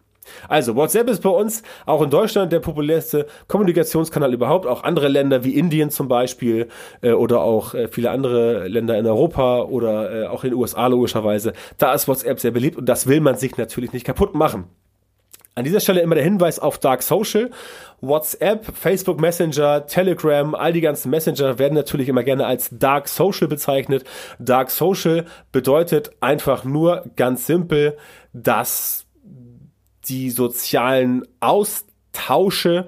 Also, 0.48 0.76
WhatsApp 0.76 1.10
ist 1.10 1.22
bei 1.22 1.30
uns 1.30 1.64
auch 1.86 2.02
in 2.02 2.10
Deutschland 2.10 2.52
der 2.52 2.60
populärste 2.60 3.28
Kommunikationskanal 3.48 4.34
überhaupt. 4.34 4.66
Auch 4.66 4.84
andere 4.84 5.08
Länder 5.08 5.44
wie 5.44 5.56
Indien 5.56 5.90
zum 5.90 6.08
Beispiel 6.08 6.68
äh, 7.02 7.12
oder 7.12 7.42
auch 7.42 7.74
äh, 7.74 7.88
viele 7.88 8.12
andere 8.12 8.68
Länder 8.68 8.98
in 8.98 9.06
Europa 9.06 9.62
oder 9.64 10.24
äh, 10.24 10.28
auch 10.28 10.44
in 10.44 10.52
den 10.52 10.60
USA 10.60 10.88
logischerweise. 10.88 11.54
Da 11.78 11.94
ist 11.94 12.08
WhatsApp 12.08 12.40
sehr 12.40 12.52
beliebt 12.52 12.78
und 12.78 12.88
das 12.88 13.08
will 13.08 13.22
man 13.22 13.36
sich 13.36 13.58
natürlich 13.58 13.94
nicht 13.94 14.06
kaputt 14.06 14.36
machen. 14.36 14.66
An 15.60 15.66
dieser 15.66 15.82
Stelle 15.82 16.00
immer 16.00 16.16
der 16.16 16.24
Hinweis 16.24 16.58
auf 16.58 16.78
Dark 16.78 17.04
Social. 17.04 17.50
WhatsApp, 18.00 18.66
Facebook 18.66 19.20
Messenger, 19.20 19.88
Telegram, 19.88 20.56
all 20.56 20.72
die 20.72 20.80
ganzen 20.80 21.10
Messenger 21.10 21.60
werden 21.60 21.74
natürlich 21.74 22.08
immer 22.08 22.24
gerne 22.24 22.46
als 22.46 22.70
Dark 22.72 23.10
Social 23.10 23.50
bezeichnet. 23.50 24.06
Dark 24.40 24.70
Social 24.70 25.26
bedeutet 25.52 26.12
einfach 26.22 26.64
nur 26.64 27.04
ganz 27.18 27.46
simpel, 27.46 27.98
dass 28.32 29.06
die 30.10 30.30
sozialen 30.32 31.24
Austausche 31.39 32.88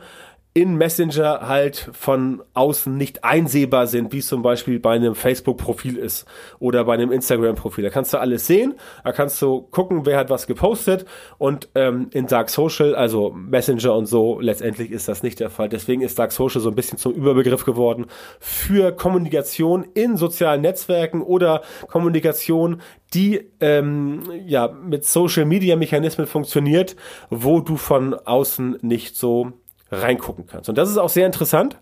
in 0.54 0.76
Messenger 0.76 1.48
halt 1.48 1.90
von 1.94 2.44
außen 2.54 2.96
nicht 2.98 3.24
einsehbar 3.24 3.88
sind, 3.88 4.12
wie 4.12 4.18
es 4.18 4.28
zum 4.28 4.42
Beispiel 4.42 4.82
bei 4.82 4.96
einem 4.96 5.16
Facebook-Profil 5.16 5.96
ist 5.96 6.26
oder 6.60 6.84
bei 6.84 6.94
einem 6.94 7.12
Instagram-Profil. 7.12 7.86
Da 7.86 7.90
kannst 7.90 8.14
du 8.14 8.18
alles 8.18 8.48
sehen, 8.48 8.74
da 9.06 9.14
kannst 9.14 9.42
du 9.42 9.62
gucken, 9.62 10.06
wer 10.06 10.18
hat 10.18 10.30
was 10.30 10.48
gepostet 10.48 11.06
und 11.38 11.70
ähm, 11.76 12.10
in 12.12 12.28
Dark 12.28 12.50
Social, 12.50 12.96
also 12.96 13.32
Messenger 13.32 13.96
und 13.96 14.08
so, 14.08 14.42
letztendlich 14.42 14.92
ist 14.92 15.08
das 15.08 15.24
nicht 15.24 15.40
der 15.40 15.50
Fall. 15.50 15.70
Deswegen 15.70 16.02
ist 16.02 16.20
Dark 16.20 16.34
Social 16.34 16.60
so 16.60 16.70
ein 16.70 16.76
bisschen 16.76 16.98
zum 16.98 17.14
Überbegriff 17.14 17.64
geworden 17.64 18.08
für 18.42 18.92
Kommunikation 18.92 19.86
in 19.94 20.18
sozialen 20.18 20.62
Netzwerken 20.62 21.22
oder 21.22 21.62
Kommunikation, 21.88 22.82
die 23.14 23.50
ähm, 23.62 24.24
ja 24.46 24.68
mit 24.68 25.06
Social 25.06 25.46
Media 25.46 25.78
Mechanismen 25.78 26.28
funktioniert, 26.28 26.98
wo 27.30 27.62
du 27.62 27.78
von 27.78 28.14
außen 28.14 28.80
nicht 28.82 29.16
so 29.16 29.54
reingucken 29.92 30.48
kannst. 30.48 30.70
Und 30.70 30.78
das 30.78 30.90
ist 30.90 30.98
auch 30.98 31.10
sehr 31.10 31.26
interessant, 31.26 31.78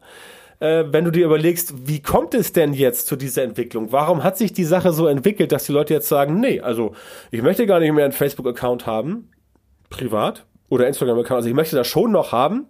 äh, 0.60 0.86
wenn 0.88 1.06
du 1.06 1.12
dir 1.12 1.26
überlegst, 1.26 1.88
wie 1.88 2.02
kommt 2.02 2.34
es 2.34 2.52
denn 2.52 2.74
jetzt 2.74 3.08
zu 3.08 3.16
dieser 3.16 3.44
Entwicklung? 3.44 3.92
Warum 3.92 4.24
hat 4.24 4.38
sich 4.38 4.54
die 4.54 4.66
Sache 4.66 4.92
so 4.92 5.08
entwickelt, 5.08 5.52
dass 5.52 5.66
die 5.66 5.72
Leute 5.72 5.94
jetzt 5.94 6.10
sagen, 6.10 6.40
nee, 6.40 6.60
also 6.60 6.94
ich 7.32 7.42
möchte 7.42 7.66
gar 7.66 7.80
nicht 7.80 7.94
mehr 7.94 8.06
einen 8.06 8.14
Facebook-Account 8.14 8.86
haben, 8.86 9.30
privat, 9.90 10.46
oder 10.70 10.88
Instagram-Account, 10.88 11.38
also 11.38 11.50
ich 11.50 11.56
möchte 11.56 11.76
das 11.76 11.88
schon 11.88 12.12
noch 12.12 12.32
haben, 12.32 12.68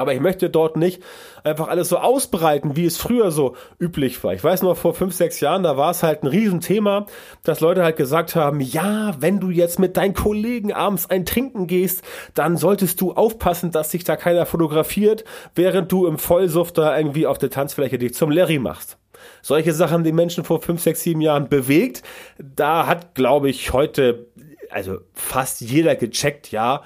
aber 0.00 0.14
ich 0.14 0.20
möchte 0.20 0.50
dort 0.50 0.76
nicht 0.76 1.02
einfach 1.44 1.68
alles 1.68 1.88
so 1.88 1.98
ausbreiten, 1.98 2.76
wie 2.76 2.86
es 2.86 2.96
früher 2.96 3.30
so 3.30 3.54
üblich 3.78 4.22
war. 4.24 4.34
Ich 4.34 4.42
weiß 4.42 4.62
noch, 4.62 4.76
vor 4.76 4.94
fünf, 4.94 5.14
sechs 5.14 5.40
Jahren, 5.40 5.62
da 5.62 5.76
war 5.76 5.90
es 5.90 6.02
halt 6.02 6.22
ein 6.22 6.26
Riesenthema, 6.26 7.06
dass 7.44 7.60
Leute 7.60 7.84
halt 7.84 7.96
gesagt 7.96 8.34
haben, 8.34 8.60
ja, 8.60 9.14
wenn 9.20 9.40
du 9.40 9.50
jetzt 9.50 9.78
mit 9.78 9.96
deinen 9.96 10.14
Kollegen 10.14 10.72
abends 10.72 11.08
ein 11.08 11.24
Trinken 11.24 11.66
gehst, 11.66 12.02
dann 12.34 12.56
solltest 12.56 13.00
du 13.00 13.12
aufpassen, 13.12 13.70
dass 13.70 13.90
sich 13.90 14.04
da 14.04 14.16
keiner 14.16 14.46
fotografiert, 14.46 15.24
während 15.54 15.92
du 15.92 16.06
im 16.06 16.18
Vollsuft 16.18 16.78
da 16.78 16.96
irgendwie 16.96 17.26
auf 17.26 17.38
der 17.38 17.50
Tanzfläche 17.50 17.98
dich 17.98 18.14
zum 18.14 18.30
Larry 18.30 18.58
machst. 18.58 18.98
Solche 19.42 19.72
Sachen, 19.72 20.04
die 20.04 20.12
Menschen 20.12 20.44
vor 20.44 20.60
fünf, 20.60 20.80
sechs, 20.80 21.02
sieben 21.02 21.20
Jahren 21.20 21.48
bewegt, 21.48 22.02
da 22.38 22.86
hat, 22.86 23.14
glaube 23.14 23.50
ich, 23.50 23.72
heute, 23.72 24.26
also 24.70 24.98
fast 25.14 25.60
jeder 25.60 25.96
gecheckt, 25.96 26.50
ja, 26.50 26.82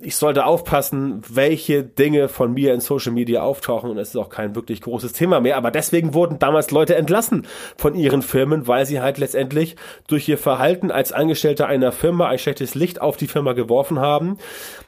ich 0.00 0.16
sollte 0.16 0.44
aufpassen, 0.44 1.22
welche 1.28 1.82
Dinge 1.82 2.28
von 2.28 2.52
mir 2.52 2.74
in 2.74 2.80
Social 2.80 3.12
Media 3.12 3.42
auftauchen 3.42 3.90
und 3.90 3.98
es 3.98 4.10
ist 4.10 4.16
auch 4.16 4.28
kein 4.28 4.54
wirklich 4.54 4.80
großes 4.80 5.12
Thema 5.12 5.40
mehr. 5.40 5.56
Aber 5.56 5.70
deswegen 5.70 6.14
wurden 6.14 6.38
damals 6.38 6.70
Leute 6.70 6.96
entlassen 6.96 7.46
von 7.76 7.94
ihren 7.94 8.22
Firmen, 8.22 8.66
weil 8.66 8.86
sie 8.86 9.00
halt 9.00 9.18
letztendlich 9.18 9.76
durch 10.06 10.28
ihr 10.28 10.38
Verhalten 10.38 10.90
als 10.90 11.12
Angestellter 11.12 11.66
einer 11.66 11.92
Firma 11.92 12.28
ein 12.28 12.38
schlechtes 12.38 12.74
Licht 12.74 13.00
auf 13.00 13.16
die 13.16 13.28
Firma 13.28 13.52
geworfen 13.52 13.98
haben. 13.98 14.38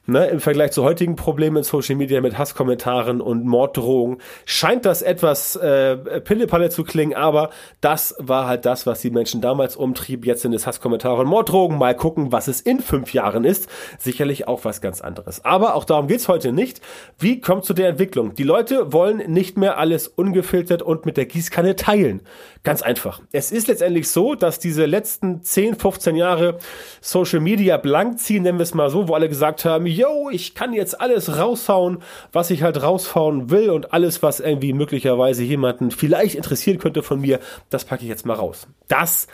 Ne, 0.06 0.26
Im 0.26 0.40
Vergleich 0.40 0.72
zu 0.72 0.82
heutigen 0.82 1.14
Problemen 1.14 1.58
in 1.58 1.62
Social 1.62 1.94
Media 1.94 2.20
mit 2.20 2.36
Hasskommentaren 2.36 3.20
und 3.20 3.44
Morddrohungen 3.44 4.18
scheint 4.44 4.84
das 4.84 5.02
etwas 5.02 5.54
äh, 5.56 5.96
Pillepalle 6.20 6.70
zu 6.70 6.82
klingen, 6.82 7.14
aber 7.14 7.50
das 7.80 8.14
war 8.18 8.46
halt 8.46 8.64
das, 8.64 8.86
was 8.86 9.00
die 9.00 9.10
Menschen 9.10 9.40
damals 9.40 9.76
umtrieb. 9.76 10.26
Jetzt 10.26 10.42
sind 10.42 10.52
es 10.52 10.66
Hasskommentare 10.66 11.20
und 11.22 11.28
Morddrogen. 11.28 11.78
Mal 11.78 11.94
gucken, 11.94 12.32
was 12.32 12.48
es 12.48 12.60
in 12.60 12.80
fünf 12.80 13.12
Jahren 13.12 13.44
ist. 13.44 13.68
Sicherlich 13.98 14.48
auch 14.48 14.64
was 14.64 14.80
ganz 14.80 14.96
ganz 14.96 15.00
anderes. 15.00 15.44
Aber 15.44 15.74
auch 15.74 15.84
darum 15.84 16.06
geht's 16.06 16.28
heute 16.28 16.52
nicht. 16.52 16.80
Wie 17.18 17.40
kommt 17.40 17.64
zu 17.64 17.74
der 17.74 17.88
Entwicklung? 17.88 18.34
Die 18.34 18.44
Leute 18.44 18.92
wollen 18.92 19.18
nicht 19.30 19.58
mehr 19.58 19.78
alles 19.78 20.08
ungefiltert 20.08 20.82
und 20.82 21.06
mit 21.06 21.16
der 21.16 21.26
Gießkanne 21.26 21.76
teilen. 21.76 22.22
Ganz 22.62 22.82
einfach. 22.82 23.20
Es 23.32 23.52
ist 23.52 23.68
letztendlich 23.68 24.08
so, 24.08 24.34
dass 24.34 24.58
diese 24.58 24.86
letzten 24.86 25.42
10, 25.42 25.74
15 25.76 26.16
Jahre 26.16 26.58
Social 27.00 27.40
Media 27.40 27.76
blank 27.76 28.18
ziehen, 28.18 28.44
nennen 28.44 28.58
wir 28.58 28.62
es 28.62 28.74
mal 28.74 28.90
so, 28.90 29.08
wo 29.08 29.14
alle 29.14 29.28
gesagt 29.28 29.64
haben, 29.64 29.86
yo, 29.96 30.30
ich 30.30 30.54
kann 30.54 30.72
jetzt 30.72 31.00
alles 31.00 31.38
raushauen, 31.38 31.98
was 32.32 32.50
ich 32.50 32.62
halt 32.62 32.82
raushauen 32.82 33.50
will 33.50 33.70
und 33.70 33.92
alles, 33.92 34.22
was 34.22 34.40
irgendwie 34.40 34.72
möglicherweise 34.72 35.42
jemanden 35.42 35.90
vielleicht 35.90 36.34
interessieren 36.34 36.78
könnte 36.78 37.02
von 37.02 37.20
mir, 37.20 37.40
das 37.70 37.84
packe 37.84 38.02
ich 38.02 38.08
jetzt 38.08 38.26
mal 38.26 38.34
raus. 38.34 38.66
Das 38.88 39.26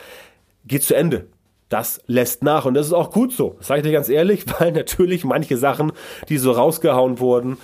geht 0.65 0.83
zu 0.83 0.95
Ende 0.95 1.27
das 1.73 2.01
lässt 2.05 2.43
nach. 2.43 2.65
Und 2.65 2.75
das 2.75 2.85
ist 2.85 2.93
auch 2.93 3.09
gut 3.09 3.33
so, 3.33 3.57
sage 3.59 3.79
ich 3.79 3.85
dir 3.87 3.91
ganz 3.91 4.07
ehrlich, 4.07 4.45
weil 4.59 4.71
natürlich 4.71 5.23
manche 5.23 5.57
Sachen, 5.57 5.91
die 6.29 6.37
so 6.37 6.51
rausgehauen 6.51 7.19
wurden, 7.19 7.57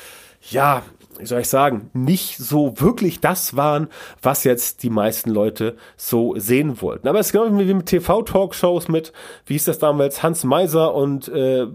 ja, 0.50 0.82
wie 1.20 1.26
soll 1.26 1.42
ich 1.42 1.50
sagen, 1.50 1.90
nicht 1.94 2.38
so 2.38 2.80
wirklich 2.80 3.20
das 3.20 3.56
waren, 3.56 3.88
was 4.22 4.44
jetzt 4.44 4.84
die 4.84 4.90
meisten 4.90 5.30
Leute 5.30 5.76
so 5.98 6.34
sehen 6.38 6.82
wollten. 6.82 7.08
Aber 7.08 7.20
es 7.20 7.28
ist 7.28 7.34
genau 7.34 7.58
wie 7.58 7.74
mit 7.74 7.86
TV-Talkshows 7.86 8.88
mit, 8.88 9.14
wie 9.46 9.54
hieß 9.54 9.66
das 9.66 9.80
damals, 9.80 10.24
Hans 10.24 10.44
Meiser 10.44 10.94
und 10.94 11.28
äh, 11.28 11.68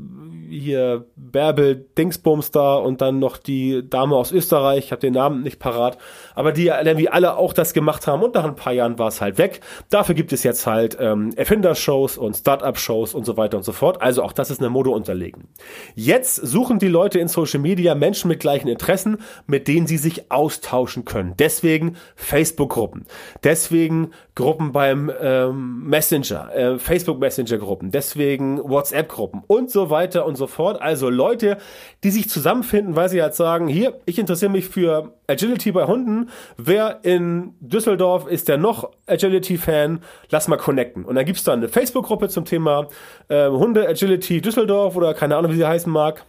hier 0.49 1.07
Bärbel 1.17 1.87
Dingsbums 1.99 2.51
da 2.51 2.77
und 2.77 3.01
dann 3.01 3.19
noch 3.19 3.37
die 3.37 3.89
Dame 3.89 4.17
aus 4.17 4.33
Österreich, 4.33 4.87
ich 4.87 4.93
habe 4.93 5.01
den 5.01 5.15
Namen 5.15 5.43
nicht 5.43 5.59
parat, 5.59 5.99
aber 6.35 6.53
die 6.53 6.67
irgendwie 6.67 7.09
alle 7.09 7.37
auch 7.37 7.53
das 7.53 7.73
gemacht 7.73 8.07
haben 8.07 8.23
und 8.23 8.35
nach 8.35 8.45
ein 8.45 8.55
paar 8.55 8.73
Jahren 8.73 8.99
war 8.99 9.09
es 9.09 9.21
halt 9.21 9.39
weg. 9.39 9.61
Dafür 9.91 10.15
gibt 10.15 10.33
es 10.33 10.43
jetzt 10.43 10.67
halt 10.67 10.97
ähm, 11.01 11.33
Erfinder-Shows 11.37 12.19
und 12.19 12.37
Start-up-Shows 12.37 13.15
und 13.15 13.25
so 13.25 13.37
weiter 13.37 13.57
und 13.57 13.65
so 13.65 13.73
fort. 13.73 14.01
Also 14.03 14.23
auch 14.23 14.33
das 14.33 14.51
ist 14.51 14.61
eine 14.61 14.71
Mode 14.71 14.91
unterlegen. 14.91 15.49
Jetzt 15.95 16.37
suchen 16.37 16.79
die 16.79 16.89
Leute 16.89 17.19
in 17.19 17.29
Social 17.29 17.61
Media 17.61 17.95
Menschen 17.95 18.29
mit 18.29 18.41
gleichen 18.41 18.69
Interessen, 18.69 19.19
mit 19.47 19.69
denen 19.69 19.87
sie 19.87 19.97
sich 19.97 20.31
austauschen 20.31 21.05
können. 21.05 21.35
Deswegen 21.39 21.97
Facebook-Gruppen, 22.17 23.07
deswegen 23.43 24.13
Gruppen 24.35 24.73
beim 24.73 25.13
ähm, 25.21 25.85
Messenger, 25.85 26.55
äh, 26.55 26.79
Facebook 26.79 27.21
Messenger-Gruppen, 27.21 27.91
deswegen 27.93 28.59
WhatsApp-Gruppen 28.59 29.43
und 29.47 29.71
so 29.71 29.91
weiter 29.91 30.27
und 30.27 30.37
so 30.37 30.47
fort. 30.47 30.83
Also 30.83 31.09
Leute, 31.09 31.59
die 32.03 32.11
sich 32.11 32.29
zusammenfinden, 32.29 32.97
weil 32.97 33.09
sie 33.09 33.23
halt 33.23 33.35
sagen, 33.35 33.69
hier, 33.69 34.01
ich 34.07 34.19
interessiere 34.19 34.51
mich 34.51 34.69
für 34.69 35.15
Agility 35.27 35.73
bei 35.73 35.85
Hunden. 35.85 36.31
Wer 36.57 37.01
in 37.03 37.55
Düsseldorf 37.61 38.27
ist 38.27 38.49
der 38.49 38.59
noch 38.59 38.91
Agility-Fan? 39.07 40.01
Lass 40.31 40.49
mal 40.49 40.57
connecten. 40.57 41.05
Und 41.05 41.15
dann 41.15 41.25
gibt's 41.25 41.45
dann 41.45 41.61
eine 41.61 41.69
Facebook-Gruppe 41.69 42.29
zum 42.29 42.45
Thema 42.45 42.89
äh, 43.29 43.49
Hunde 43.49 43.89
Agility 43.89 44.41
Düsseldorf 44.41 44.97
oder 44.97 45.15
keine 45.15 45.37
Ahnung, 45.37 45.53
wie 45.53 45.57
sie 45.57 45.67
heißen 45.67 45.93
mag. 45.93 46.25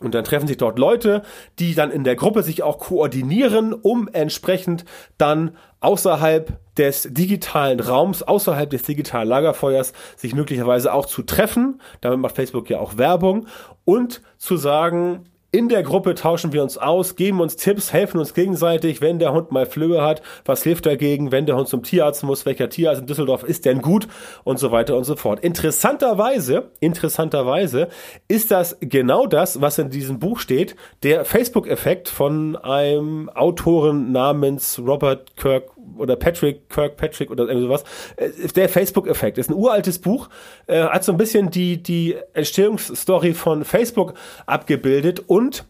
Und 0.00 0.14
dann 0.14 0.24
treffen 0.24 0.48
sich 0.48 0.56
dort 0.56 0.78
Leute, 0.78 1.22
die 1.58 1.74
dann 1.74 1.90
in 1.92 2.02
der 2.02 2.16
Gruppe 2.16 2.42
sich 2.42 2.62
auch 2.62 2.78
koordinieren, 2.78 3.72
um 3.72 4.08
entsprechend 4.12 4.84
dann 5.18 5.56
außerhalb 5.80 6.58
des 6.76 7.08
digitalen 7.10 7.78
Raums, 7.78 8.22
außerhalb 8.22 8.68
des 8.68 8.82
digitalen 8.82 9.28
Lagerfeuers, 9.28 9.92
sich 10.16 10.34
möglicherweise 10.34 10.92
auch 10.92 11.06
zu 11.06 11.22
treffen. 11.22 11.80
Damit 12.00 12.18
macht 12.18 12.34
Facebook 12.34 12.68
ja 12.70 12.80
auch 12.80 12.98
Werbung 12.98 13.46
und 13.84 14.22
zu 14.36 14.56
sagen, 14.56 15.26
in 15.54 15.68
der 15.68 15.84
Gruppe 15.84 16.16
tauschen 16.16 16.52
wir 16.52 16.64
uns 16.64 16.78
aus, 16.78 17.14
geben 17.14 17.40
uns 17.40 17.54
Tipps, 17.54 17.92
helfen 17.92 18.18
uns 18.18 18.34
gegenseitig, 18.34 19.00
wenn 19.00 19.20
der 19.20 19.32
Hund 19.32 19.52
mal 19.52 19.66
Flöhe 19.66 20.02
hat, 20.02 20.20
was 20.44 20.64
hilft 20.64 20.84
dagegen, 20.84 21.30
wenn 21.30 21.46
der 21.46 21.54
Hund 21.54 21.68
zum 21.68 21.84
Tierarzt 21.84 22.24
muss, 22.24 22.44
welcher 22.44 22.68
Tierarzt 22.68 23.02
in 23.02 23.06
Düsseldorf 23.06 23.44
ist 23.44 23.64
denn 23.64 23.80
gut? 23.80 24.08
Und 24.42 24.58
so 24.58 24.72
weiter 24.72 24.96
und 24.96 25.04
so 25.04 25.14
fort. 25.14 25.38
Interessanterweise, 25.44 26.72
interessanterweise 26.80 27.86
ist 28.26 28.50
das 28.50 28.76
genau 28.80 29.28
das, 29.28 29.60
was 29.60 29.78
in 29.78 29.90
diesem 29.90 30.18
Buch 30.18 30.40
steht, 30.40 30.74
der 31.04 31.24
Facebook-Effekt 31.24 32.08
von 32.08 32.56
einem 32.56 33.28
Autoren 33.28 34.10
namens 34.10 34.80
Robert 34.84 35.36
Kirk 35.36 35.73
oder 35.96 36.16
Patrick 36.16 36.68
Kirkpatrick 36.68 37.30
oder 37.30 37.44
irgendwie 37.44 37.66
sowas. 37.66 37.84
Äh, 38.16 38.30
der 38.54 38.68
Facebook-Effekt 38.68 39.38
ist 39.38 39.50
ein 39.50 39.54
uraltes 39.54 39.98
Buch, 39.98 40.28
äh, 40.66 40.82
hat 40.82 41.04
so 41.04 41.12
ein 41.12 41.18
bisschen 41.18 41.50
die, 41.50 41.82
die 41.82 42.16
Entstehungsstory 42.32 43.34
von 43.34 43.64
Facebook 43.64 44.14
abgebildet 44.46 45.22
und 45.26 45.64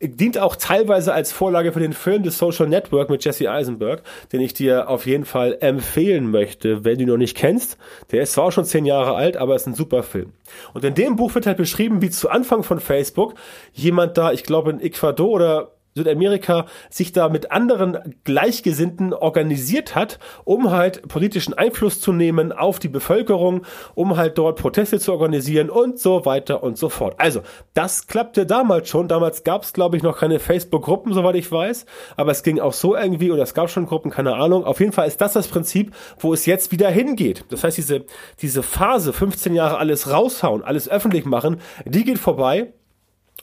dient 0.00 0.38
auch 0.38 0.56
teilweise 0.56 1.12
als 1.12 1.32
Vorlage 1.32 1.72
für 1.72 1.80
den 1.80 1.92
Film 1.92 2.22
The 2.22 2.30
Social 2.30 2.68
Network 2.68 3.10
mit 3.10 3.24
Jesse 3.24 3.50
Eisenberg, 3.50 4.02
den 4.32 4.40
ich 4.40 4.54
dir 4.54 4.88
auf 4.88 5.06
jeden 5.06 5.24
Fall 5.24 5.58
empfehlen 5.60 6.30
möchte, 6.30 6.84
wenn 6.84 6.96
du 6.96 7.02
ihn 7.02 7.08
noch 7.08 7.16
nicht 7.16 7.36
kennst. 7.36 7.78
Der 8.12 8.22
ist 8.22 8.32
zwar 8.32 8.44
auch 8.44 8.52
schon 8.52 8.64
zehn 8.64 8.84
Jahre 8.84 9.14
alt, 9.14 9.36
aber 9.36 9.56
ist 9.56 9.66
ein 9.66 9.74
super 9.74 10.02
Film. 10.02 10.32
Und 10.72 10.84
in 10.84 10.94
dem 10.94 11.16
Buch 11.16 11.34
wird 11.34 11.46
halt 11.46 11.56
beschrieben, 11.56 12.00
wie 12.00 12.10
zu 12.10 12.30
Anfang 12.30 12.62
von 12.62 12.78
Facebook 12.80 13.34
jemand 13.72 14.16
da, 14.16 14.32
ich 14.32 14.44
glaube 14.44 14.70
in 14.70 14.80
Ecuador 14.80 15.30
oder 15.30 15.72
Südamerika 15.98 16.66
sich 16.90 17.12
da 17.12 17.28
mit 17.28 17.52
anderen 17.52 18.16
Gleichgesinnten 18.24 19.12
organisiert 19.12 19.94
hat, 19.94 20.18
um 20.44 20.70
halt 20.70 21.06
politischen 21.08 21.54
Einfluss 21.54 22.00
zu 22.00 22.12
nehmen 22.12 22.52
auf 22.52 22.78
die 22.78 22.88
Bevölkerung, 22.88 23.66
um 23.94 24.16
halt 24.16 24.38
dort 24.38 24.58
Proteste 24.58 24.98
zu 24.98 25.12
organisieren 25.12 25.70
und 25.70 25.98
so 25.98 26.24
weiter 26.24 26.62
und 26.62 26.78
so 26.78 26.88
fort. 26.88 27.14
Also, 27.18 27.42
das 27.74 28.06
klappte 28.06 28.46
damals 28.46 28.88
schon. 28.88 29.08
Damals 29.08 29.44
gab 29.44 29.62
es, 29.62 29.72
glaube 29.72 29.96
ich, 29.96 30.02
noch 30.02 30.18
keine 30.18 30.38
Facebook-Gruppen, 30.38 31.12
soweit 31.12 31.34
ich 31.34 31.50
weiß, 31.50 31.86
aber 32.16 32.32
es 32.32 32.42
ging 32.42 32.60
auch 32.60 32.72
so 32.72 32.96
irgendwie 32.96 33.30
oder 33.30 33.42
es 33.42 33.54
gab 33.54 33.70
schon 33.70 33.86
Gruppen, 33.86 34.10
keine 34.10 34.34
Ahnung. 34.36 34.64
Auf 34.64 34.80
jeden 34.80 34.92
Fall 34.92 35.08
ist 35.08 35.20
das 35.20 35.32
das 35.32 35.48
Prinzip, 35.48 35.94
wo 36.18 36.32
es 36.32 36.46
jetzt 36.46 36.72
wieder 36.72 36.88
hingeht. 36.90 37.44
Das 37.50 37.64
heißt, 37.64 37.76
diese, 37.76 38.04
diese 38.40 38.62
Phase, 38.62 39.12
15 39.12 39.54
Jahre 39.54 39.78
alles 39.78 40.10
raushauen, 40.10 40.62
alles 40.62 40.88
öffentlich 40.88 41.24
machen, 41.24 41.60
die 41.84 42.04
geht 42.04 42.18
vorbei. 42.18 42.72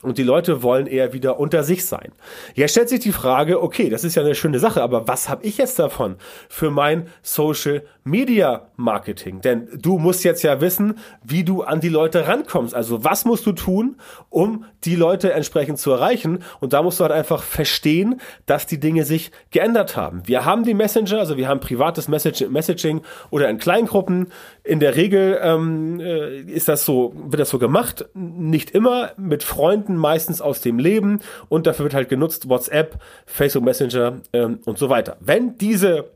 Und 0.02 0.18
die 0.18 0.22
Leute 0.22 0.62
wollen 0.62 0.86
eher 0.86 1.12
wieder 1.14 1.40
unter 1.40 1.62
sich 1.62 1.86
sein. 1.86 2.12
Jetzt 2.54 2.72
stellt 2.72 2.90
sich 2.90 3.00
die 3.00 3.12
Frage, 3.12 3.62
okay, 3.62 3.88
das 3.88 4.04
ist 4.04 4.14
ja 4.14 4.22
eine 4.22 4.34
schöne 4.34 4.58
Sache, 4.58 4.82
aber 4.82 5.08
was 5.08 5.28
habe 5.28 5.44
ich 5.44 5.56
jetzt 5.56 5.78
davon 5.78 6.16
für 6.48 6.70
mein 6.70 7.08
Social 7.22 7.82
Media 8.06 8.68
Marketing? 8.76 9.40
Denn 9.40 9.68
du 9.74 9.98
musst 9.98 10.24
jetzt 10.24 10.42
ja 10.42 10.60
wissen, 10.60 10.94
wie 11.24 11.44
du 11.44 11.62
an 11.62 11.80
die 11.80 11.88
Leute 11.88 12.28
rankommst. 12.28 12.74
Also 12.74 13.04
was 13.04 13.24
musst 13.24 13.44
du 13.46 13.52
tun, 13.52 13.96
um 14.30 14.64
die 14.84 14.94
Leute 14.96 15.32
entsprechend 15.32 15.78
zu 15.78 15.90
erreichen? 15.90 16.44
Und 16.60 16.72
da 16.72 16.82
musst 16.82 17.00
du 17.00 17.04
halt 17.04 17.12
einfach 17.12 17.42
verstehen, 17.42 18.20
dass 18.46 18.66
die 18.66 18.78
Dinge 18.78 19.04
sich 19.04 19.32
geändert 19.50 19.96
haben. 19.96 20.22
Wir 20.26 20.44
haben 20.44 20.62
die 20.62 20.74
Messenger, 20.74 21.18
also 21.18 21.36
wir 21.36 21.48
haben 21.48 21.60
privates 21.60 22.08
Messaging 22.08 23.02
oder 23.30 23.48
in 23.48 23.58
Kleingruppen. 23.58 24.28
In 24.62 24.80
der 24.80 24.94
Regel 24.94 25.38
ähm, 25.42 26.00
äh, 26.00 26.40
ist 26.40 26.68
das 26.68 26.84
so, 26.84 27.12
wird 27.16 27.40
das 27.40 27.50
so 27.50 27.58
gemacht. 27.58 28.06
Nicht 28.14 28.70
immer 28.70 29.10
mit 29.16 29.42
Freunden 29.42 29.96
meistens 29.96 30.40
aus 30.40 30.60
dem 30.60 30.78
Leben 30.78 31.20
und 31.48 31.66
dafür 31.66 31.84
wird 31.84 31.94
halt 31.94 32.08
genutzt 32.08 32.48
WhatsApp, 32.48 32.98
Facebook 33.26 33.64
Messenger 33.64 34.20
ähm, 34.32 34.60
und 34.64 34.78
so 34.78 34.88
weiter. 34.88 35.16
Wenn 35.20 35.58
diese 35.58 36.15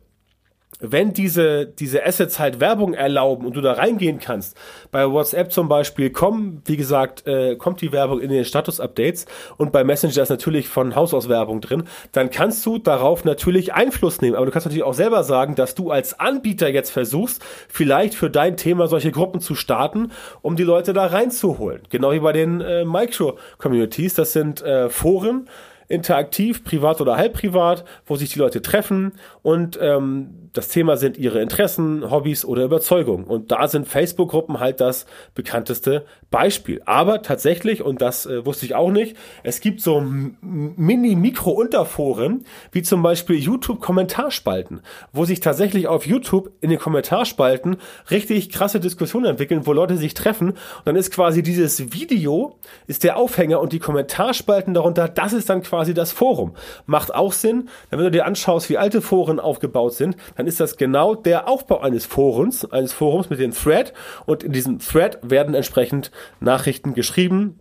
wenn 0.80 1.12
diese, 1.12 1.66
diese 1.66 2.04
Assets 2.04 2.38
halt 2.38 2.60
Werbung 2.60 2.94
erlauben 2.94 3.46
und 3.46 3.56
du 3.56 3.60
da 3.60 3.72
reingehen 3.72 4.18
kannst, 4.18 4.56
bei 4.90 5.10
WhatsApp 5.10 5.52
zum 5.52 5.68
Beispiel 5.68 6.10
kommen, 6.10 6.62
wie 6.64 6.76
gesagt, 6.76 7.26
äh, 7.26 7.56
kommt 7.56 7.80
die 7.80 7.92
Werbung 7.92 8.20
in 8.20 8.30
den 8.30 8.44
Status-Updates 8.44 9.26
und 9.56 9.72
bei 9.72 9.84
Messenger 9.84 10.22
ist 10.22 10.30
natürlich 10.30 10.68
von 10.68 10.94
Haus 10.96 11.14
aus 11.14 11.28
Werbung 11.28 11.60
drin, 11.60 11.84
dann 12.12 12.30
kannst 12.30 12.64
du 12.66 12.78
darauf 12.78 13.24
natürlich 13.24 13.74
Einfluss 13.74 14.20
nehmen. 14.20 14.36
Aber 14.36 14.46
du 14.46 14.52
kannst 14.52 14.66
natürlich 14.66 14.84
auch 14.84 14.94
selber 14.94 15.24
sagen, 15.24 15.54
dass 15.54 15.74
du 15.74 15.90
als 15.90 16.18
Anbieter 16.18 16.68
jetzt 16.68 16.90
versuchst, 16.90 17.42
vielleicht 17.68 18.14
für 18.14 18.30
dein 18.30 18.56
Thema 18.56 18.86
solche 18.86 19.12
Gruppen 19.12 19.40
zu 19.40 19.54
starten, 19.54 20.10
um 20.42 20.56
die 20.56 20.64
Leute 20.64 20.92
da 20.92 21.06
reinzuholen. 21.06 21.82
Genau 21.90 22.12
wie 22.12 22.20
bei 22.20 22.32
den 22.32 22.60
äh, 22.60 22.84
Micro-Communities. 22.84 24.14
Das 24.14 24.32
sind 24.32 24.62
äh, 24.62 24.88
Foren, 24.88 25.48
interaktiv, 25.90 26.64
privat 26.64 27.00
oder 27.00 27.16
halb 27.16 27.34
privat, 27.34 27.84
wo 28.06 28.16
sich 28.16 28.32
die 28.32 28.38
Leute 28.38 28.62
treffen 28.62 29.12
und 29.42 29.78
ähm, 29.80 30.40
das 30.52 30.68
Thema 30.68 30.96
sind 30.96 31.16
ihre 31.16 31.40
Interessen, 31.40 32.10
Hobbys 32.10 32.44
oder 32.44 32.64
Überzeugungen. 32.64 33.22
Und 33.24 33.52
da 33.52 33.68
sind 33.68 33.86
Facebook-Gruppen 33.86 34.58
halt 34.58 34.80
das 34.80 35.06
bekannteste 35.34 36.04
Beispiel. 36.30 36.82
Aber 36.86 37.22
tatsächlich, 37.22 37.82
und 37.82 38.02
das 38.02 38.26
äh, 38.26 38.44
wusste 38.44 38.66
ich 38.66 38.74
auch 38.74 38.90
nicht, 38.90 39.16
es 39.44 39.60
gibt 39.60 39.80
so 39.80 40.00
Mini-Mikro-Unterforen, 40.00 42.44
wie 42.72 42.82
zum 42.82 43.00
Beispiel 43.02 43.36
YouTube-Kommentarspalten, 43.36 44.80
wo 45.12 45.24
sich 45.24 45.38
tatsächlich 45.38 45.86
auf 45.86 46.04
YouTube 46.06 46.50
in 46.60 46.70
den 46.70 46.80
Kommentarspalten 46.80 47.76
richtig 48.10 48.50
krasse 48.50 48.80
Diskussionen 48.80 49.26
entwickeln, 49.26 49.66
wo 49.66 49.72
Leute 49.72 49.96
sich 49.96 50.14
treffen. 50.14 50.50
Und 50.50 50.58
dann 50.84 50.96
ist 50.96 51.12
quasi 51.12 51.44
dieses 51.44 51.92
Video, 51.92 52.58
ist 52.88 53.04
der 53.04 53.16
Aufhänger 53.16 53.60
und 53.60 53.72
die 53.72 53.78
Kommentarspalten 53.78 54.74
darunter, 54.74 55.06
das 55.08 55.32
ist 55.32 55.48
dann 55.48 55.62
quasi 55.62 55.79
das 55.94 56.12
Forum. 56.12 56.54
Macht 56.86 57.14
auch 57.14 57.32
Sinn, 57.32 57.68
wenn 57.90 57.98
du 57.98 58.10
dir 58.10 58.26
anschaust, 58.26 58.68
wie 58.70 58.78
alte 58.78 59.00
Foren 59.00 59.40
aufgebaut 59.40 59.94
sind, 59.94 60.16
dann 60.36 60.46
ist 60.46 60.60
das 60.60 60.76
genau 60.76 61.14
der 61.14 61.48
Aufbau 61.48 61.80
eines 61.80 62.06
Forums, 62.06 62.64
eines 62.70 62.92
Forums 62.92 63.30
mit 63.30 63.40
dem 63.40 63.52
Thread 63.52 63.92
und 64.26 64.42
in 64.42 64.52
diesem 64.52 64.78
Thread 64.78 65.18
werden 65.22 65.54
entsprechend 65.54 66.10
Nachrichten 66.40 66.94
geschrieben, 66.94 67.58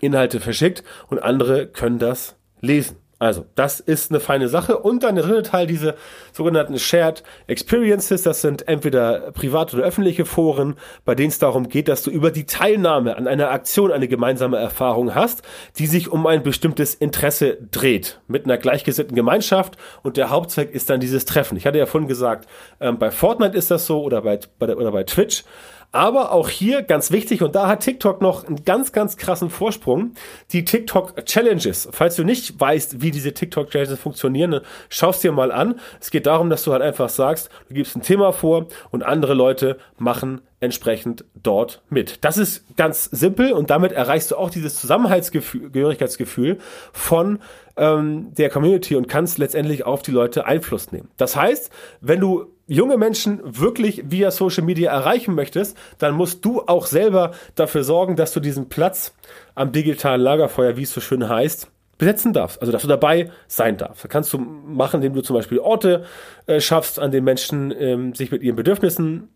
Inhalte 0.00 0.40
verschickt 0.40 0.84
und 1.08 1.22
andere 1.22 1.66
können 1.66 1.98
das 1.98 2.36
lesen. 2.60 2.96
Also, 3.20 3.46
das 3.56 3.80
ist 3.80 4.12
eine 4.12 4.20
feine 4.20 4.48
Sache. 4.48 4.78
Und 4.78 5.02
dann 5.02 5.16
der 5.16 5.24
dritte 5.24 5.42
Teil, 5.42 5.66
diese 5.66 5.96
sogenannten 6.32 6.78
Shared 6.78 7.24
Experiences. 7.48 8.22
Das 8.22 8.42
sind 8.42 8.68
entweder 8.68 9.32
private 9.32 9.76
oder 9.76 9.86
öffentliche 9.86 10.24
Foren, 10.24 10.76
bei 11.04 11.16
denen 11.16 11.30
es 11.30 11.40
darum 11.40 11.68
geht, 11.68 11.88
dass 11.88 12.02
du 12.02 12.10
über 12.10 12.30
die 12.30 12.46
Teilnahme 12.46 13.16
an 13.16 13.26
einer 13.26 13.50
Aktion 13.50 13.90
eine 13.90 14.06
gemeinsame 14.06 14.58
Erfahrung 14.58 15.16
hast, 15.16 15.42
die 15.78 15.86
sich 15.86 16.12
um 16.12 16.26
ein 16.28 16.44
bestimmtes 16.44 16.94
Interesse 16.94 17.58
dreht. 17.72 18.20
Mit 18.28 18.44
einer 18.44 18.56
gleichgesinnten 18.56 19.16
Gemeinschaft. 19.16 19.76
Und 20.02 20.16
der 20.16 20.30
Hauptzweck 20.30 20.70
ist 20.70 20.88
dann 20.88 21.00
dieses 21.00 21.24
Treffen. 21.24 21.56
Ich 21.56 21.66
hatte 21.66 21.78
ja 21.78 21.86
vorhin 21.86 22.08
gesagt, 22.08 22.48
ähm, 22.80 22.98
bei 22.98 23.10
Fortnite 23.10 23.56
ist 23.56 23.72
das 23.72 23.86
so 23.86 24.02
oder 24.02 24.22
bei, 24.22 24.38
bei, 24.60 24.76
oder 24.76 24.92
bei 24.92 25.02
Twitch. 25.02 25.42
Aber 25.90 26.32
auch 26.32 26.50
hier 26.50 26.82
ganz 26.82 27.10
wichtig, 27.10 27.42
und 27.42 27.54
da 27.54 27.66
hat 27.66 27.80
TikTok 27.80 28.20
noch 28.20 28.46
einen 28.46 28.64
ganz, 28.64 28.92
ganz 28.92 29.16
krassen 29.16 29.48
Vorsprung, 29.48 30.12
die 30.52 30.64
TikTok 30.64 31.24
Challenges. 31.24 31.88
Falls 31.92 32.16
du 32.16 32.24
nicht 32.24 32.60
weißt, 32.60 33.00
wie 33.00 33.10
diese 33.10 33.32
TikTok 33.32 33.70
Challenges 33.70 33.98
funktionieren, 33.98 34.60
schaust 34.90 35.24
dir 35.24 35.32
mal 35.32 35.50
an. 35.50 35.80
Es 35.98 36.10
geht 36.10 36.26
darum, 36.26 36.50
dass 36.50 36.62
du 36.64 36.72
halt 36.72 36.82
einfach 36.82 37.08
sagst, 37.08 37.48
du 37.68 37.74
gibst 37.74 37.96
ein 37.96 38.02
Thema 38.02 38.32
vor 38.32 38.66
und 38.90 39.02
andere 39.02 39.32
Leute 39.32 39.78
machen 39.96 40.42
entsprechend 40.60 41.24
dort 41.34 41.82
mit. 41.88 42.24
Das 42.24 42.36
ist 42.36 42.64
ganz 42.76 43.04
simpel 43.04 43.52
und 43.52 43.70
damit 43.70 43.92
erreichst 43.92 44.30
du 44.30 44.36
auch 44.36 44.50
dieses 44.50 44.78
Zusammenhaltsgehörigkeitsgefühl 44.80 46.58
von 46.92 47.38
ähm, 47.76 48.34
der 48.34 48.50
Community 48.50 48.96
und 48.96 49.08
kannst 49.08 49.38
letztendlich 49.38 49.86
auf 49.86 50.02
die 50.02 50.10
Leute 50.10 50.46
Einfluss 50.46 50.92
nehmen. 50.92 51.08
Das 51.16 51.36
heißt, 51.36 51.70
wenn 52.00 52.20
du 52.20 52.52
junge 52.68 52.96
Menschen 52.96 53.40
wirklich 53.42 54.04
via 54.06 54.30
Social 54.30 54.62
Media 54.62 54.92
erreichen 54.92 55.34
möchtest, 55.34 55.76
dann 55.98 56.14
musst 56.14 56.44
du 56.44 56.62
auch 56.62 56.86
selber 56.86 57.32
dafür 57.56 57.82
sorgen, 57.82 58.14
dass 58.14 58.32
du 58.32 58.40
diesen 58.40 58.68
Platz 58.68 59.14
am 59.54 59.72
digitalen 59.72 60.20
Lagerfeuer, 60.20 60.76
wie 60.76 60.82
es 60.82 60.92
so 60.92 61.00
schön 61.00 61.28
heißt, 61.28 61.68
besetzen 61.96 62.32
darfst, 62.32 62.60
also 62.60 62.70
dass 62.70 62.82
du 62.82 62.88
dabei 62.88 63.30
sein 63.48 63.76
darfst. 63.76 64.04
Das 64.04 64.10
kannst 64.10 64.32
du 64.32 64.38
machen, 64.38 64.98
indem 64.98 65.14
du 65.14 65.22
zum 65.22 65.34
Beispiel 65.34 65.58
Orte 65.58 66.04
äh, 66.46 66.60
schaffst, 66.60 67.00
an 67.00 67.10
denen 67.10 67.24
Menschen 67.24 67.74
ähm, 67.76 68.14
sich 68.14 68.30
mit 68.30 68.42
ihren 68.42 68.54
Bedürfnissen 68.54 69.28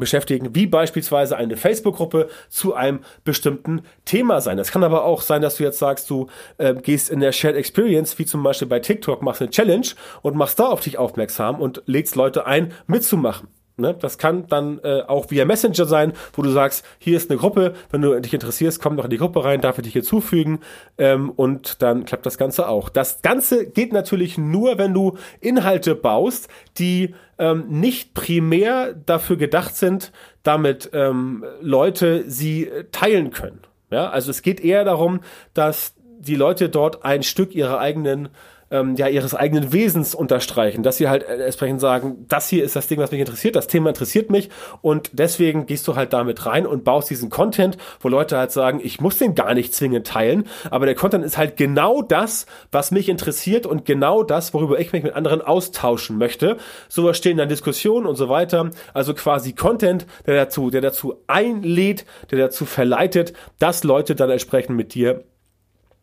beschäftigen, 0.00 0.54
wie 0.54 0.66
beispielsweise 0.66 1.36
eine 1.36 1.56
Facebook-Gruppe 1.56 2.28
zu 2.48 2.74
einem 2.74 3.00
bestimmten 3.24 3.82
Thema 4.04 4.40
sein. 4.40 4.56
Das 4.56 4.70
kann 4.70 4.84
aber 4.84 5.04
auch 5.04 5.22
sein, 5.22 5.42
dass 5.42 5.56
du 5.56 5.64
jetzt 5.64 5.78
sagst, 5.78 6.08
du 6.10 6.28
äh, 6.58 6.74
gehst 6.74 7.10
in 7.10 7.20
der 7.20 7.32
Shared 7.32 7.56
Experience, 7.56 8.18
wie 8.18 8.26
zum 8.26 8.42
Beispiel 8.42 8.68
bei 8.68 8.80
TikTok, 8.80 9.22
machst 9.22 9.42
eine 9.42 9.50
Challenge 9.50 9.88
und 10.22 10.36
machst 10.36 10.58
da 10.58 10.66
auf 10.66 10.80
dich 10.80 10.98
aufmerksam 10.98 11.60
und 11.60 11.82
lädst 11.86 12.16
Leute 12.16 12.46
ein, 12.46 12.72
mitzumachen. 12.86 13.48
Ne? 13.78 13.94
Das 13.98 14.18
kann 14.18 14.46
dann 14.48 14.80
äh, 14.82 15.02
auch 15.06 15.30
via 15.30 15.44
Messenger 15.44 15.84
sein, 15.86 16.12
wo 16.32 16.42
du 16.42 16.50
sagst, 16.50 16.84
hier 16.98 17.16
ist 17.16 17.30
eine 17.30 17.38
Gruppe, 17.38 17.74
wenn 17.90 18.02
du 18.02 18.20
dich 18.20 18.34
interessierst, 18.34 18.82
komm 18.82 18.96
doch 18.96 19.04
in 19.04 19.10
die 19.10 19.18
Gruppe 19.18 19.44
rein, 19.44 19.60
darf 19.60 19.78
ich 19.78 19.84
dich 19.84 19.92
hinzufügen 19.92 20.60
ähm, 20.98 21.30
und 21.30 21.80
dann 21.82 22.04
klappt 22.04 22.26
das 22.26 22.38
Ganze 22.38 22.68
auch. 22.68 22.88
Das 22.88 23.22
Ganze 23.22 23.66
geht 23.66 23.92
natürlich 23.92 24.36
nur, 24.36 24.78
wenn 24.78 24.94
du 24.94 25.16
Inhalte 25.40 25.94
baust, 25.94 26.48
die 26.78 27.14
ähm, 27.38 27.66
nicht 27.68 28.14
primär 28.14 28.94
dafür 28.94 29.36
gedacht 29.36 29.76
sind, 29.76 30.12
damit 30.42 30.90
ähm, 30.92 31.44
Leute 31.60 32.24
sie 32.28 32.70
teilen 32.90 33.30
können. 33.30 33.60
Ja, 33.90 34.10
also 34.10 34.30
es 34.30 34.42
geht 34.42 34.60
eher 34.60 34.84
darum, 34.84 35.20
dass 35.54 35.94
die 36.18 36.34
Leute 36.34 36.68
dort 36.68 37.04
ein 37.04 37.22
Stück 37.22 37.54
ihrer 37.54 37.78
eigenen 37.78 38.28
ähm, 38.70 38.96
ja 38.96 39.08
ihres 39.08 39.34
eigenen 39.34 39.72
Wesens 39.72 40.14
unterstreichen, 40.14 40.82
dass 40.82 40.96
sie 40.96 41.08
halt 41.08 41.22
äh, 41.22 41.44
entsprechend 41.44 41.80
sagen, 41.80 42.24
das 42.28 42.48
hier 42.48 42.64
ist 42.64 42.76
das 42.76 42.86
Ding, 42.86 42.98
was 42.98 43.10
mich 43.10 43.20
interessiert, 43.20 43.56
das 43.56 43.66
Thema 43.66 43.90
interessiert 43.90 44.30
mich 44.30 44.50
und 44.82 45.10
deswegen 45.12 45.66
gehst 45.66 45.86
du 45.88 45.96
halt 45.96 46.12
damit 46.12 46.46
rein 46.46 46.66
und 46.66 46.84
baust 46.84 47.10
diesen 47.10 47.30
Content, 47.30 47.76
wo 48.00 48.08
Leute 48.08 48.36
halt 48.36 48.52
sagen, 48.52 48.80
ich 48.82 49.00
muss 49.00 49.18
den 49.18 49.34
gar 49.34 49.54
nicht 49.54 49.74
zwingend 49.74 50.06
teilen, 50.06 50.44
aber 50.70 50.86
der 50.86 50.94
Content 50.94 51.24
ist 51.24 51.38
halt 51.38 51.56
genau 51.56 52.02
das, 52.02 52.46
was 52.72 52.90
mich 52.90 53.08
interessiert 53.08 53.66
und 53.66 53.84
genau 53.84 54.22
das, 54.22 54.54
worüber 54.54 54.78
ich 54.78 54.92
mich 54.92 55.02
mit 55.02 55.14
anderen 55.14 55.42
austauschen 55.42 56.18
möchte. 56.18 56.56
So 56.88 57.12
stehen 57.12 57.38
dann 57.38 57.48
Diskussionen 57.48 58.06
und 58.06 58.16
so 58.16 58.28
weiter. 58.28 58.70
Also 58.94 59.14
quasi 59.14 59.52
Content, 59.52 60.06
der 60.26 60.36
dazu, 60.36 60.70
der 60.70 60.80
dazu 60.80 61.22
einlädt, 61.26 62.04
der 62.30 62.38
dazu 62.38 62.64
verleitet, 62.66 63.32
dass 63.58 63.84
Leute 63.84 64.14
dann 64.14 64.30
entsprechend 64.30 64.76
mit 64.76 64.94
dir 64.94 65.24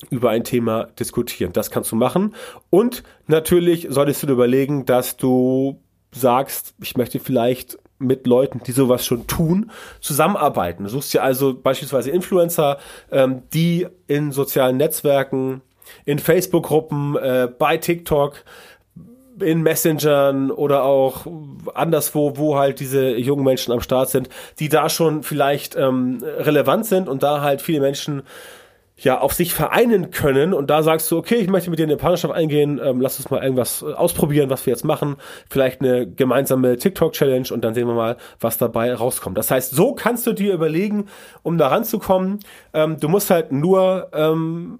über 0.09 0.29
ein 0.29 0.43
Thema 0.43 0.85
diskutieren. 0.99 1.53
Das 1.53 1.71
kannst 1.71 1.91
du 1.91 1.95
machen. 1.95 2.35
Und 2.69 3.03
natürlich 3.27 3.87
solltest 3.89 4.23
du 4.23 4.27
dir 4.27 4.33
überlegen, 4.33 4.85
dass 4.85 5.17
du 5.17 5.81
sagst, 6.11 6.75
ich 6.81 6.97
möchte 6.97 7.19
vielleicht 7.19 7.77
mit 7.97 8.27
Leuten, 8.27 8.61
die 8.65 8.71
sowas 8.71 9.05
schon 9.05 9.25
tun, 9.27 9.71
zusammenarbeiten. 10.01 10.83
Du 10.83 10.89
suchst 10.89 11.13
dir 11.13 11.23
also 11.23 11.53
beispielsweise 11.53 12.11
Influencer, 12.11 12.77
ähm, 13.11 13.43
die 13.53 13.87
in 14.07 14.31
sozialen 14.31 14.77
Netzwerken, 14.77 15.61
in 16.03 16.19
Facebook-Gruppen, 16.19 17.15
äh, 17.15 17.47
bei 17.57 17.77
TikTok, 17.77 18.43
in 19.39 19.63
Messengern 19.63 20.49
oder 20.49 20.83
auch 20.83 21.25
anderswo, 21.73 22.37
wo 22.37 22.57
halt 22.57 22.79
diese 22.79 23.17
jungen 23.17 23.43
Menschen 23.43 23.73
am 23.73 23.81
Start 23.81 24.09
sind, 24.09 24.29
die 24.59 24.69
da 24.69 24.87
schon 24.89 25.23
vielleicht 25.23 25.75
ähm, 25.75 26.23
relevant 26.23 26.85
sind 26.85 27.09
und 27.09 27.21
da 27.21 27.41
halt 27.41 27.61
viele 27.61 27.81
Menschen 27.81 28.23
ja 28.97 29.19
auf 29.19 29.33
sich 29.33 29.53
vereinen 29.53 30.11
können. 30.11 30.53
Und 30.53 30.69
da 30.69 30.83
sagst 30.83 31.11
du, 31.11 31.17
okay, 31.17 31.35
ich 31.35 31.49
möchte 31.49 31.69
mit 31.69 31.79
dir 31.79 31.83
in 31.83 31.89
eine 31.89 31.97
Partnerschaft 31.97 32.33
eingehen, 32.33 32.79
ähm, 32.83 33.01
lass 33.01 33.17
uns 33.19 33.29
mal 33.29 33.43
irgendwas 33.43 33.81
äh, 33.81 33.93
ausprobieren, 33.93 34.49
was 34.49 34.65
wir 34.65 34.71
jetzt 34.71 34.85
machen, 34.85 35.17
vielleicht 35.49 35.81
eine 35.81 36.07
gemeinsame 36.07 36.77
TikTok-Challenge 36.77 37.47
und 37.51 37.63
dann 37.63 37.73
sehen 37.73 37.87
wir 37.87 37.93
mal, 37.93 38.17
was 38.39 38.57
dabei 38.57 38.93
rauskommt. 38.93 39.37
Das 39.37 39.51
heißt, 39.51 39.75
so 39.75 39.93
kannst 39.93 40.25
du 40.27 40.33
dir 40.33 40.53
überlegen, 40.53 41.07
um 41.43 41.57
da 41.57 41.67
ranzukommen, 41.67 42.39
ähm, 42.73 42.97
du 42.99 43.09
musst 43.09 43.29
halt 43.29 43.51
nur 43.51 44.09
ähm, 44.13 44.79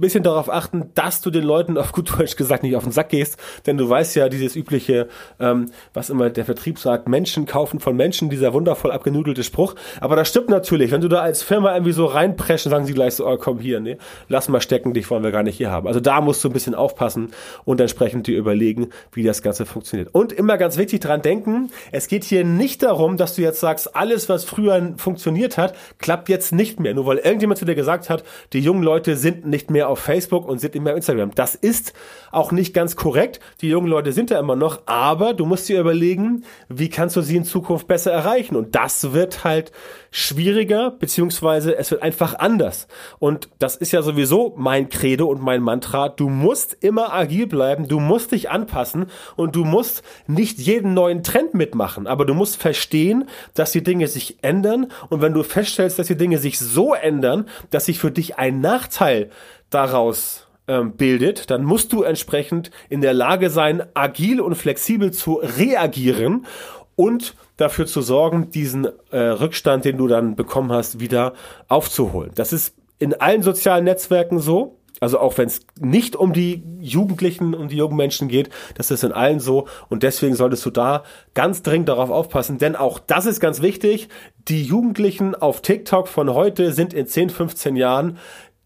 bisschen 0.00 0.22
darauf 0.22 0.50
achten, 0.50 0.90
dass 0.94 1.20
du 1.20 1.30
den 1.30 1.44
Leuten 1.44 1.78
auf 1.78 1.92
gut 1.92 2.18
Deutsch 2.18 2.36
gesagt 2.36 2.62
nicht 2.62 2.76
auf 2.76 2.84
den 2.84 2.92
Sack 2.92 3.10
gehst, 3.10 3.38
denn 3.66 3.76
du 3.76 3.88
weißt 3.88 4.16
ja, 4.16 4.28
dieses 4.28 4.56
übliche, 4.56 5.08
ähm, 5.40 5.70
was 5.94 6.10
immer 6.10 6.30
der 6.30 6.44
Vertrieb 6.44 6.78
sagt, 6.78 7.08
Menschen 7.08 7.46
kaufen 7.46 7.80
von 7.80 7.96
Menschen, 7.96 8.30
dieser 8.30 8.52
wundervoll 8.52 8.92
abgenudelte 8.92 9.44
Spruch. 9.44 9.74
Aber 10.00 10.16
das 10.16 10.28
stimmt 10.28 10.48
natürlich. 10.48 10.90
Wenn 10.90 11.00
du 11.00 11.08
da 11.08 11.20
als 11.20 11.42
Firma 11.42 11.72
irgendwie 11.74 11.92
so 11.92 12.06
reinpreschen, 12.06 12.70
sagen 12.70 12.86
sie 12.86 12.94
gleich 12.94 13.14
so, 13.14 13.26
oh 13.26 13.36
komm 13.36 13.58
hier, 13.58 13.80
ne, 13.80 13.98
lass 14.28 14.48
mal 14.48 14.60
stecken, 14.60 14.94
dich 14.94 15.10
wollen 15.10 15.24
wir 15.24 15.32
gar 15.32 15.42
nicht 15.42 15.56
hier 15.56 15.70
haben. 15.70 15.86
Also 15.86 16.00
da 16.00 16.20
musst 16.20 16.42
du 16.44 16.48
ein 16.48 16.52
bisschen 16.52 16.74
aufpassen 16.74 17.30
und 17.64 17.80
entsprechend 17.80 18.26
dir 18.26 18.36
überlegen, 18.36 18.90
wie 19.12 19.22
das 19.22 19.42
Ganze 19.42 19.66
funktioniert. 19.66 20.14
Und 20.14 20.32
immer 20.32 20.58
ganz 20.58 20.76
wichtig 20.76 21.00
dran 21.00 21.22
denken, 21.22 21.70
es 21.92 22.08
geht 22.08 22.24
hier 22.24 22.44
nicht 22.44 22.82
darum, 22.82 23.16
dass 23.16 23.34
du 23.34 23.42
jetzt 23.42 23.60
sagst, 23.60 23.96
alles, 23.96 24.28
was 24.28 24.44
früher 24.44 24.94
funktioniert 24.96 25.58
hat, 25.58 25.74
klappt 25.98 26.28
jetzt 26.28 26.52
nicht 26.52 26.80
mehr. 26.80 26.94
Nur 26.94 27.06
weil 27.06 27.18
irgendjemand 27.18 27.58
zu 27.58 27.64
dir 27.64 27.74
gesagt 27.74 28.10
hat, 28.10 28.24
die 28.52 28.60
jungen 28.60 28.82
Leute 28.82 29.16
sind 29.16 29.46
nicht 29.46 29.70
mehr 29.70 29.85
auf 29.88 29.98
Facebook 29.98 30.46
und 30.46 30.60
sind 30.60 30.74
nicht 30.74 30.82
mehr 30.82 30.92
auf 30.92 30.98
Instagram. 30.98 31.32
Das 31.34 31.54
ist 31.54 31.92
auch 32.30 32.52
nicht 32.52 32.74
ganz 32.74 32.96
korrekt. 32.96 33.40
Die 33.60 33.68
jungen 33.68 33.88
Leute 33.88 34.12
sind 34.12 34.30
da 34.30 34.38
immer 34.38 34.56
noch, 34.56 34.82
aber 34.86 35.34
du 35.34 35.46
musst 35.46 35.68
dir 35.68 35.80
überlegen, 35.80 36.44
wie 36.68 36.88
kannst 36.88 37.16
du 37.16 37.20
sie 37.20 37.36
in 37.36 37.44
Zukunft 37.44 37.86
besser 37.86 38.12
erreichen? 38.12 38.56
Und 38.56 38.74
das 38.74 39.12
wird 39.12 39.44
halt 39.44 39.72
schwieriger, 40.16 40.92
beziehungsweise 40.92 41.76
es 41.76 41.90
wird 41.90 42.02
einfach 42.02 42.38
anders. 42.38 42.88
Und 43.18 43.50
das 43.58 43.76
ist 43.76 43.92
ja 43.92 44.00
sowieso 44.00 44.54
mein 44.56 44.88
Credo 44.88 45.26
und 45.26 45.42
mein 45.42 45.60
Mantra. 45.60 46.08
Du 46.08 46.30
musst 46.30 46.72
immer 46.80 47.12
agil 47.12 47.46
bleiben, 47.46 47.86
du 47.86 48.00
musst 48.00 48.32
dich 48.32 48.48
anpassen 48.48 49.10
und 49.36 49.54
du 49.54 49.64
musst 49.64 50.02
nicht 50.26 50.58
jeden 50.58 50.94
neuen 50.94 51.22
Trend 51.22 51.52
mitmachen, 51.52 52.06
aber 52.06 52.24
du 52.24 52.32
musst 52.32 52.56
verstehen, 52.56 53.28
dass 53.52 53.72
die 53.72 53.82
Dinge 53.82 54.08
sich 54.08 54.38
ändern 54.40 54.86
und 55.10 55.20
wenn 55.20 55.34
du 55.34 55.42
feststellst, 55.42 55.98
dass 55.98 56.06
die 56.06 56.16
Dinge 56.16 56.38
sich 56.38 56.58
so 56.58 56.94
ändern, 56.94 57.46
dass 57.70 57.84
sich 57.84 57.98
für 57.98 58.10
dich 58.10 58.38
ein 58.38 58.62
Nachteil 58.62 59.28
daraus 59.68 60.46
ähm, 60.66 60.92
bildet, 60.92 61.50
dann 61.50 61.62
musst 61.62 61.92
du 61.92 62.04
entsprechend 62.04 62.70
in 62.88 63.02
der 63.02 63.12
Lage 63.12 63.50
sein, 63.50 63.82
agil 63.92 64.40
und 64.40 64.54
flexibel 64.54 65.12
zu 65.12 65.34
reagieren 65.34 66.46
und 66.94 67.36
dafür 67.56 67.86
zu 67.86 68.02
sorgen, 68.02 68.50
diesen 68.50 68.86
äh, 69.10 69.18
Rückstand, 69.18 69.84
den 69.84 69.96
du 69.96 70.06
dann 70.08 70.36
bekommen 70.36 70.72
hast, 70.72 71.00
wieder 71.00 71.32
aufzuholen. 71.68 72.32
Das 72.34 72.52
ist 72.52 72.74
in 72.98 73.14
allen 73.14 73.42
sozialen 73.42 73.84
Netzwerken 73.84 74.38
so. 74.38 74.78
Also 74.98 75.18
auch 75.18 75.36
wenn 75.36 75.46
es 75.46 75.60
nicht 75.78 76.16
um 76.16 76.32
die 76.32 76.62
Jugendlichen 76.80 77.54
und 77.54 77.70
die 77.70 77.76
jungen 77.76 77.96
Menschen 77.96 78.28
geht, 78.28 78.48
das 78.76 78.90
ist 78.90 79.04
in 79.04 79.12
allen 79.12 79.40
so. 79.40 79.66
Und 79.90 80.02
deswegen 80.02 80.34
solltest 80.34 80.64
du 80.64 80.70
da 80.70 81.02
ganz 81.34 81.62
dringend 81.62 81.90
darauf 81.90 82.10
aufpassen, 82.10 82.56
denn 82.56 82.76
auch 82.76 82.98
das 82.98 83.26
ist 83.26 83.40
ganz 83.40 83.60
wichtig. 83.60 84.08
Die 84.48 84.62
Jugendlichen 84.62 85.34
auf 85.34 85.60
TikTok 85.60 86.08
von 86.08 86.32
heute 86.32 86.72
sind 86.72 86.94
in 86.94 87.06
10, 87.06 87.28
15 87.28 87.76
Jahren 87.76 88.16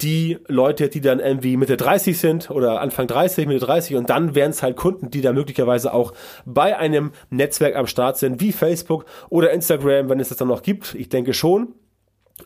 die 0.02 0.38
Leute, 0.48 0.88
die 0.88 1.00
dann 1.00 1.20
irgendwie 1.20 1.56
Mitte 1.56 1.76
30 1.76 2.18
sind 2.18 2.50
oder 2.50 2.80
Anfang 2.80 3.06
30, 3.06 3.46
Mitte 3.46 3.64
30 3.66 3.96
und 3.96 4.10
dann 4.10 4.34
wären 4.34 4.50
es 4.50 4.62
halt 4.62 4.76
Kunden, 4.76 5.10
die 5.10 5.20
da 5.20 5.32
möglicherweise 5.32 5.92
auch 5.92 6.12
bei 6.44 6.76
einem 6.76 7.12
Netzwerk 7.30 7.76
am 7.76 7.86
Start 7.86 8.18
sind, 8.18 8.40
wie 8.40 8.52
Facebook 8.52 9.04
oder 9.28 9.50
Instagram, 9.52 10.08
wenn 10.08 10.20
es 10.20 10.28
das 10.28 10.38
dann 10.38 10.48
noch 10.48 10.62
gibt. 10.62 10.94
Ich 10.94 11.08
denke 11.08 11.34
schon. 11.34 11.74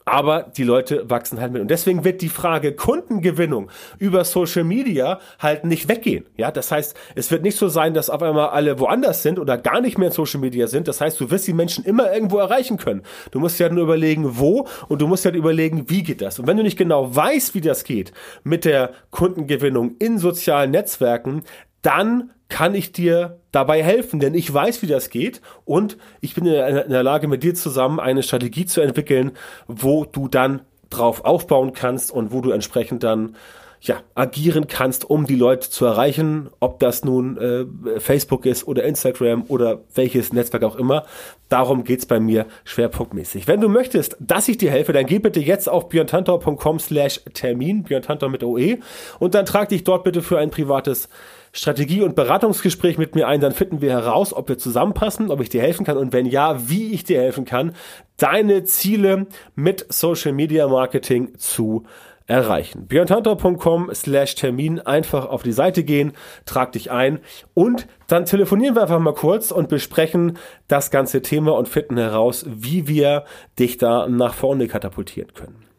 Aber 0.05 0.51
die 0.57 0.65
Leute 0.65 1.09
wachsen 1.09 1.41
halt 1.41 1.53
mit. 1.53 1.63
Und 1.63 1.69
deswegen 1.69 2.05
wird 2.05 2.23
die 2.23 2.29
Frage 2.29 2.73
Kundengewinnung 2.73 3.71
über 3.99 4.25
Social 4.25 4.65
Media 4.65 5.21
halt 5.39 5.65
nicht 5.65 5.89
weggehen. 5.89 6.27
Ja, 6.37 6.51
das 6.51 6.71
heißt, 6.71 6.97
es 7.15 7.31
wird 7.31 7.43
nicht 7.43 7.57
so 7.57 7.69
sein, 7.69 7.95
dass 7.95 8.11
auf 8.11 8.23
einmal 8.23 8.49
alle 8.49 8.79
woanders 8.79 9.23
sind 9.23 9.39
oder 9.39 9.59
gar 9.59 9.81
nicht 9.81 9.99
mehr 9.99 10.09
in 10.09 10.15
Social 10.15 10.41
Media 10.41 10.67
sind. 10.67 10.89
Das 10.89 11.01
heißt, 11.01 11.21
du 11.21 11.31
wirst 11.31 11.47
die 11.47 11.53
Menschen 11.53 11.85
immer 11.85 12.13
irgendwo 12.13 12.39
erreichen 12.39 12.77
können. 12.77 13.03
Du 13.31 13.41
musst 13.41 13.59
ja 13.59 13.69
nur 13.69 13.85
überlegen, 13.85 14.39
wo 14.39 14.67
und 14.89 15.01
du 15.01 15.07
musst 15.07 15.25
ja 15.25 15.31
überlegen, 15.31 15.89
wie 15.89 16.03
geht 16.03 16.21
das. 16.21 16.39
Und 16.39 16.47
wenn 16.47 16.57
du 16.57 16.63
nicht 16.63 16.79
genau 16.79 17.15
weißt, 17.15 17.55
wie 17.55 17.61
das 17.61 17.85
geht 17.85 18.13
mit 18.43 18.65
der 18.65 18.93
Kundengewinnung 19.11 19.97
in 19.99 20.19
sozialen 20.19 20.71
Netzwerken, 20.71 21.43
dann 21.83 22.31
kann 22.49 22.75
ich 22.75 22.93
dir 22.93 23.41
dabei 23.53 23.83
helfen, 23.83 24.21
denn 24.21 24.35
ich 24.35 24.53
weiß, 24.53 24.83
wie 24.83 24.87
das 24.87 25.11
geht 25.11 25.41
und 25.65 25.97
ich 26.21 26.35
bin 26.35 26.47
in 26.47 26.91
der 26.91 27.03
Lage, 27.03 27.29
mit 27.29 27.43
dir 27.43 27.55
zusammen 27.55 28.01
eine 28.01 28.23
Strategie 28.23 28.67
zu 28.67 28.81
entwickeln, 28.81 29.33
wo 29.67 30.05
du 30.05 30.29
dann 30.29 30.61
drauf 30.91 31.25
aufbauen 31.25 31.73
kannst 31.73 32.13
und 32.13 32.33
wo 32.33 32.41
du 32.41 32.51
entsprechend 32.51 33.03
dann 33.03 33.37
ja, 33.85 34.01
agieren 34.15 34.67
kannst, 34.67 35.09
um 35.11 35.27
die 35.27 35.37
Leute 35.37 35.69
zu 35.69 35.85
erreichen, 35.85 36.49
ob 36.59 36.81
das 36.81 37.05
nun 37.05 37.37
äh, 37.37 38.01
Facebook 38.01 38.47
ist 38.47 38.67
oder 38.67 38.83
Instagram 38.85 39.45
oder 39.49 39.83
welches 39.95 40.33
Netzwerk 40.33 40.65
auch 40.65 40.77
immer. 40.77 41.05
Darum 41.51 41.85
geht's 41.85 42.07
bei 42.07 42.19
mir 42.19 42.47
schwerpunktmäßig. 42.65 43.47
Wenn 43.47 43.61
du 43.61 43.69
möchtest, 43.69 44.17
dass 44.21 44.49
ich 44.49 44.57
dir 44.57 44.71
helfe, 44.71 44.95
dann 44.95 45.05
geh 45.05 45.19
bitte 45.19 45.41
jetzt 45.41 45.69
auf 45.69 45.91
björntantor.com 45.91 46.79
slash 46.79 47.21
Termin, 47.35 47.83
björntantor 47.83 48.31
mit 48.31 48.43
OE 48.43 48.79
und 49.19 49.35
dann 49.35 49.45
trag 49.45 49.69
dich 49.69 49.85
dort 49.85 50.03
bitte 50.03 50.23
für 50.23 50.39
ein 50.39 50.51
privates 50.51 51.11
Strategie- 51.57 52.03
und 52.03 52.17
Beratungsgespräch 52.17 52.99
mit 52.99 53.15
mir 53.15 53.29
ein, 53.29 53.41
dann 53.41 53.53
finden 53.53 53.81
wir 53.81 53.93
heraus, 53.93 54.35
ob 54.35 54.49
wir 54.49 54.59
zusammenpassen, 54.59 55.31
ob 55.31 55.41
ich 55.41 55.49
dir 55.49 55.63
helfen 55.63 55.87
kann 55.87 55.97
und 55.97 56.13
wenn 56.13 56.27
ja, 56.27 56.69
wie 56.69 56.93
ich 56.93 57.05
dir 57.05 57.21
helfen 57.21 57.45
kann, 57.45 57.75
deine 58.17 58.65
Ziele 58.65 59.29
mit 59.55 59.87
Social 59.89 60.33
Media 60.33 60.67
Marketing 60.67 61.39
zu 61.39 61.85
erreichen. 62.27 62.87
björntantor.com 62.89 63.91
slash 63.95 64.35
Termin 64.35 64.81
einfach 64.81 65.27
auf 65.27 65.45
die 65.45 65.53
Seite 65.53 65.85
gehen, 65.85 66.13
trag 66.45 66.73
dich 66.73 66.91
ein 66.91 67.21
und 67.55 67.87
dann 68.09 68.25
telefonieren 68.25 68.75
wir 68.75 68.83
einfach 68.83 68.99
mal 68.99 69.15
kurz 69.15 69.53
und 69.53 69.69
besprechen 69.69 70.39
das 70.67 70.91
ganze 70.91 71.23
Thema 71.23 71.53
und 71.57 71.69
finden 71.69 71.99
heraus, 71.99 72.45
wie 72.49 72.89
wir 72.89 73.27
dich 73.61 73.79
da 73.79 74.09
nach 74.09 74.35
vorne 74.35 74.67
katapultieren 74.67 75.35
können. 75.35 75.74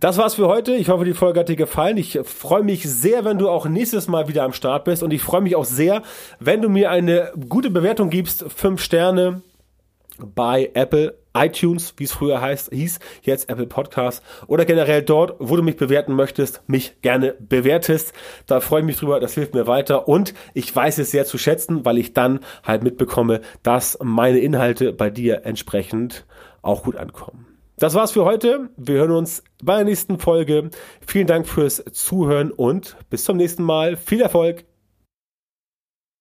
Das 0.00 0.16
war's 0.16 0.34
für 0.34 0.46
heute. 0.46 0.74
Ich 0.74 0.88
hoffe, 0.88 1.04
die 1.04 1.14
Folge 1.14 1.40
hat 1.40 1.48
dir 1.48 1.56
gefallen. 1.56 1.96
Ich 1.96 2.18
freue 2.22 2.62
mich 2.62 2.88
sehr, 2.88 3.24
wenn 3.24 3.38
du 3.38 3.48
auch 3.48 3.66
nächstes 3.66 4.06
Mal 4.06 4.28
wieder 4.28 4.44
am 4.44 4.52
Start 4.52 4.84
bist. 4.84 5.02
Und 5.02 5.12
ich 5.12 5.22
freue 5.22 5.40
mich 5.40 5.56
auch 5.56 5.64
sehr, 5.64 6.02
wenn 6.38 6.62
du 6.62 6.68
mir 6.68 6.90
eine 6.90 7.32
gute 7.48 7.70
Bewertung 7.70 8.08
gibst. 8.08 8.44
Fünf 8.48 8.80
Sterne 8.80 9.42
bei 10.18 10.70
Apple 10.74 11.18
iTunes, 11.34 11.94
wie 11.96 12.04
es 12.04 12.12
früher 12.12 12.40
heißt, 12.40 12.70
hieß, 12.72 12.98
jetzt 13.22 13.48
Apple 13.48 13.66
Podcast 13.66 14.22
oder 14.46 14.64
generell 14.64 15.02
dort, 15.02 15.36
wo 15.38 15.56
du 15.56 15.62
mich 15.62 15.76
bewerten 15.76 16.14
möchtest, 16.14 16.62
mich 16.68 17.00
gerne 17.00 17.34
bewertest. 17.38 18.12
Da 18.46 18.60
freue 18.60 18.80
ich 18.80 18.86
mich 18.86 18.96
drüber, 18.96 19.20
das 19.20 19.34
hilft 19.34 19.54
mir 19.54 19.66
weiter 19.66 20.08
und 20.08 20.34
ich 20.54 20.74
weiß 20.74 20.98
es 20.98 21.10
sehr 21.10 21.24
zu 21.24 21.38
schätzen, 21.38 21.84
weil 21.84 21.98
ich 21.98 22.12
dann 22.12 22.40
halt 22.64 22.82
mitbekomme, 22.82 23.40
dass 23.62 23.98
meine 24.02 24.38
Inhalte 24.38 24.92
bei 24.92 25.10
dir 25.10 25.44
entsprechend 25.44 26.26
auch 26.62 26.82
gut 26.82 26.96
ankommen. 26.96 27.47
Das 27.78 27.94
war's 27.94 28.10
für 28.10 28.24
heute. 28.24 28.70
Wir 28.76 28.96
hören 28.96 29.12
uns 29.12 29.44
bei 29.62 29.76
der 29.76 29.84
nächsten 29.84 30.18
Folge. 30.18 30.70
Vielen 31.06 31.28
Dank 31.28 31.46
fürs 31.46 31.84
Zuhören 31.92 32.50
und 32.50 32.96
bis 33.08 33.22
zum 33.22 33.36
nächsten 33.36 33.62
Mal. 33.62 33.96
Viel 33.96 34.20
Erfolg! 34.20 34.64